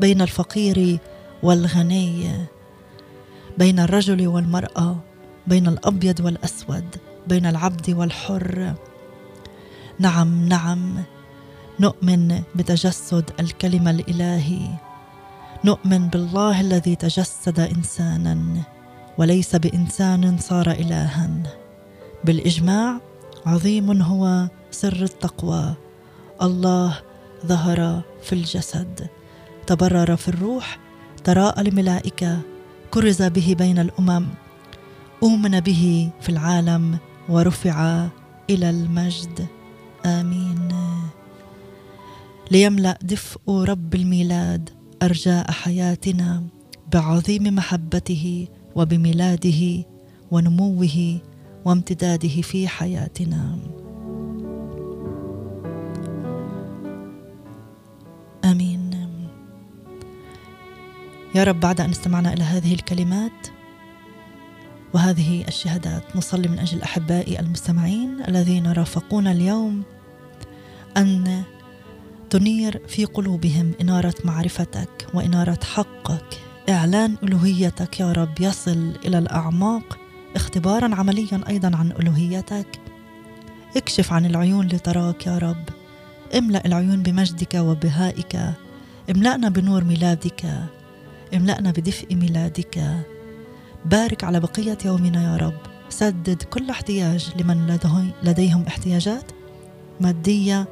بين 0.00 0.22
الفقير 0.22 0.98
والغني 1.42 2.30
بين 3.58 3.78
الرجل 3.78 4.26
والمرأة 4.26 4.96
بين 5.46 5.66
الأبيض 5.68 6.20
والأسود 6.20 6.96
بين 7.26 7.46
العبد 7.46 7.90
والحر. 7.90 8.74
نعم 9.98 10.48
نعم 10.48 11.02
نؤمن 11.80 12.42
بتجسد 12.54 13.30
الكلمة 13.40 13.90
الإلهي. 13.90 14.68
نؤمن 15.64 16.08
بالله 16.08 16.60
الذي 16.60 16.94
تجسد 16.96 17.60
إنسانا 17.60 18.62
وليس 19.18 19.56
بإنسان 19.56 20.38
صار 20.38 20.70
إلها. 20.70 21.30
بالإجماع 22.24 23.00
عظيم 23.46 24.02
هو 24.02 24.48
سر 24.70 25.02
التقوى. 25.02 25.74
الله 26.42 26.98
ظهر 27.46 28.02
في 28.22 28.32
الجسد 28.32 29.06
تبرر 29.66 30.16
في 30.16 30.28
الروح 30.28 30.78
تراءى 31.24 31.60
الملائكة 31.68 32.40
كرز 32.90 33.22
به 33.22 33.54
بين 33.58 33.78
الأمم 33.78 34.26
امن 35.22 35.60
به 35.60 36.10
في 36.20 36.28
العالم 36.28 36.98
ورفع 37.28 38.06
إلى 38.50 38.70
المجد. 38.70 39.46
آمين. 40.06 40.68
ليملأ 42.50 42.98
دفء 43.02 43.40
رب 43.46 43.94
الميلاد. 43.94 44.81
أرجاء 45.02 45.50
حياتنا 45.50 46.42
بعظيم 46.92 47.54
محبته 47.54 48.48
وبميلاده 48.74 49.84
ونموه 50.30 51.20
وامتداده 51.64 52.42
في 52.42 52.68
حياتنا. 52.68 53.58
آمين. 58.44 58.82
يا 61.34 61.44
رب 61.44 61.60
بعد 61.60 61.80
أن 61.80 61.90
استمعنا 61.90 62.32
إلى 62.32 62.44
هذه 62.44 62.74
الكلمات 62.74 63.46
وهذه 64.94 65.44
الشهادات 65.48 66.16
نصلي 66.16 66.48
من 66.48 66.58
أجل 66.58 66.82
أحبائي 66.82 67.40
المستمعين 67.40 68.24
الذين 68.28 68.72
رافقونا 68.72 69.32
اليوم 69.32 69.82
أن 70.96 71.42
تنير 72.32 72.82
في 72.88 73.04
قلوبهم 73.04 73.72
إنارة 73.80 74.14
معرفتك 74.24 75.06
وإنارة 75.14 75.58
حقك. 75.64 76.24
إعلان 76.68 77.16
ألوهيتك 77.22 78.00
يا 78.00 78.12
رب 78.12 78.40
يصل 78.40 78.92
إلى 79.04 79.18
الأعماق. 79.18 79.98
اختبارا 80.36 80.94
عمليا 80.94 81.40
أيضا 81.48 81.76
عن 81.76 81.92
ألوهيتك. 82.00 82.66
اكشف 83.76 84.12
عن 84.12 84.26
العيون 84.26 84.66
لتراك 84.66 85.26
يا 85.26 85.38
رب. 85.38 85.64
املأ 86.38 86.66
العيون 86.66 87.02
بمجدك 87.02 87.54
وبهائك. 87.54 88.40
املأنا 89.10 89.48
بنور 89.48 89.84
ميلادك. 89.84 90.68
املأنا 91.34 91.70
بدفء 91.70 92.14
ميلادك. 92.14 93.04
بارك 93.84 94.24
على 94.24 94.40
بقية 94.40 94.78
يومنا 94.84 95.32
يا 95.32 95.36
رب. 95.36 95.58
سدد 95.88 96.42
كل 96.42 96.70
احتياج 96.70 97.32
لمن 97.40 97.78
لديهم 98.22 98.64
احتياجات. 98.66 99.24
مادية 100.00 100.68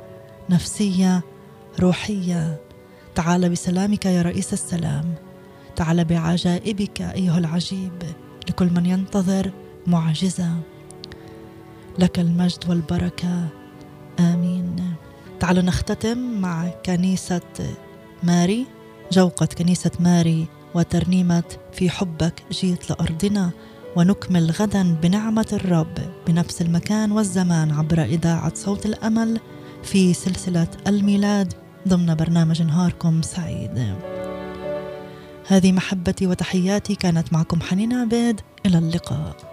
نفسية 0.50 1.22
روحية. 1.80 2.60
تعال 3.14 3.48
بسلامك 3.48 4.06
يا 4.06 4.22
رئيس 4.22 4.52
السلام. 4.52 5.14
تعال 5.76 6.04
بعجائبك 6.04 7.00
أيها 7.00 7.38
العجيب 7.38 7.92
لكل 8.48 8.70
من 8.70 8.86
ينتظر 8.86 9.52
معجزة. 9.86 10.50
لك 11.98 12.18
المجد 12.18 12.58
والبركة. 12.68 13.48
آمين. 14.20 14.94
تعالوا 15.40 15.62
نختتم 15.62 16.18
مع 16.18 16.68
كنيسة 16.68 17.40
ماري 18.22 18.66
جوقة 19.12 19.46
كنيسة 19.46 19.90
ماري 20.00 20.46
وترنيمة 20.74 21.44
في 21.72 21.90
حبك 21.90 22.42
جيت 22.52 22.90
لأرضنا 22.90 23.50
ونكمل 23.96 24.50
غدا 24.50 24.94
بنعمة 25.02 25.46
الرب 25.52 25.98
بنفس 26.26 26.62
المكان 26.62 27.12
والزمان 27.12 27.70
عبر 27.70 28.02
إذاعة 28.02 28.54
صوت 28.54 28.86
الأمل 28.86 29.40
في 29.82 30.14
سلسلة 30.14 30.68
الميلاد 30.86 31.54
ضمن 31.88 32.14
برنامج 32.14 32.62
نهاركم 32.62 33.22
سعيد. 33.22 33.94
هذه 35.46 35.72
محبتي 35.72 36.26
وتحياتي 36.26 36.94
كانت 36.94 37.32
معكم 37.32 37.60
حنين 37.60 37.92
عبيد. 37.92 38.40
إلى 38.66 38.78
اللقاء. 38.78 39.49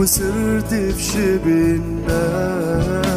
وصرت 0.00 0.74
في 0.74 1.02
شبه 1.02 1.80
الناس 1.80 3.08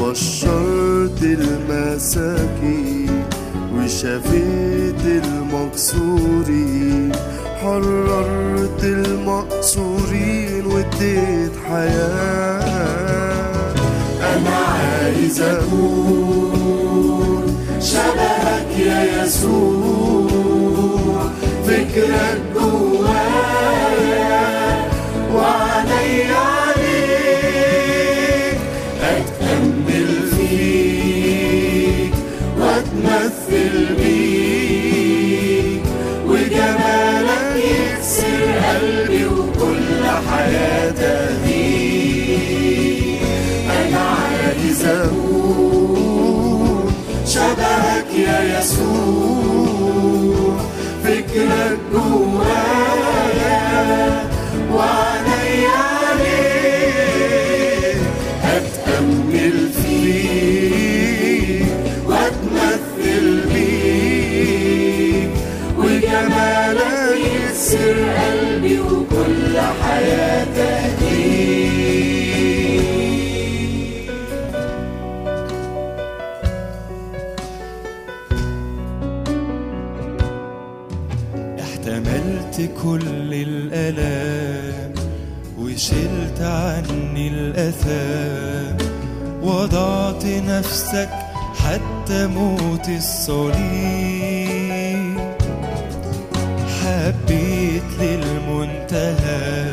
بشرت 0.00 1.22
المساكين 1.22 3.24
وشفيت 3.74 5.04
المكسورين 5.24 7.12
حررت 7.62 8.84
المقصورين 8.84 10.66
واديت 10.66 11.52
حياة 11.68 13.74
أنا 14.20 14.50
عايز 14.56 15.40
أكون 15.40 17.46
شبهك 17.80 18.78
يا 18.78 19.24
يسوع 19.24 19.77
يكسر 67.68 67.98
قلبي 68.08 68.80
وكل 68.80 69.58
حياتي. 69.82 70.68
أهديك 70.78 72.10
احتملت 81.60 82.70
كل 82.82 83.34
الآلام 83.34 84.92
وشلت 85.58 86.40
عني 86.40 87.28
الأثام. 87.28 88.76
وضعت 89.42 90.24
نفسك 90.24 91.10
حتى 91.58 92.26
موت 92.26 92.88
الصليب. 92.88 94.27
حبيت 97.58 97.90
للمنتهى 98.00 99.72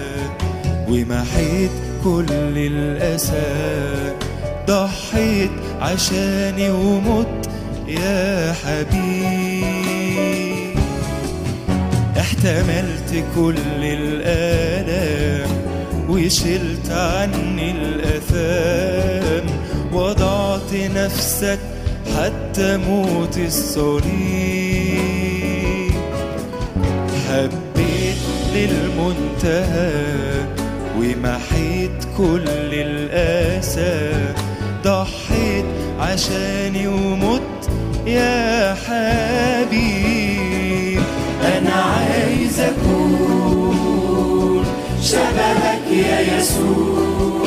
ومحيت 0.90 1.72
كل 2.04 2.58
الأسى. 2.58 4.14
ضحيت 4.68 5.52
عشاني 5.82 6.70
ومت 6.70 7.50
يا 7.88 8.54
حبيب 8.54 9.66
احتملت 12.20 13.24
كل 13.36 13.84
الآلام 13.84 15.50
وشلت 16.10 16.90
عني 16.90 17.72
الأثام. 17.72 19.46
وضعت 19.94 20.74
نفسك 20.74 21.60
حتى 22.18 22.78
موت 22.78 23.38
الصليب. 23.38 24.06
للمنتهى 28.56 29.94
ومحيت 30.98 32.00
كل 32.18 32.48
الآسى. 32.74 34.34
ضحيت 34.84 35.66
عشاني 36.00 36.88
ومت 36.88 37.42
يا 38.08 38.76
حبيب. 38.86 40.16
أنا 41.42 41.74
عايز 41.74 42.60
أكون 42.60 43.76
شبهك 45.02 45.86
يا 45.92 46.20
يسوع. 46.38 47.46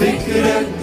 فكرك 0.00 0.79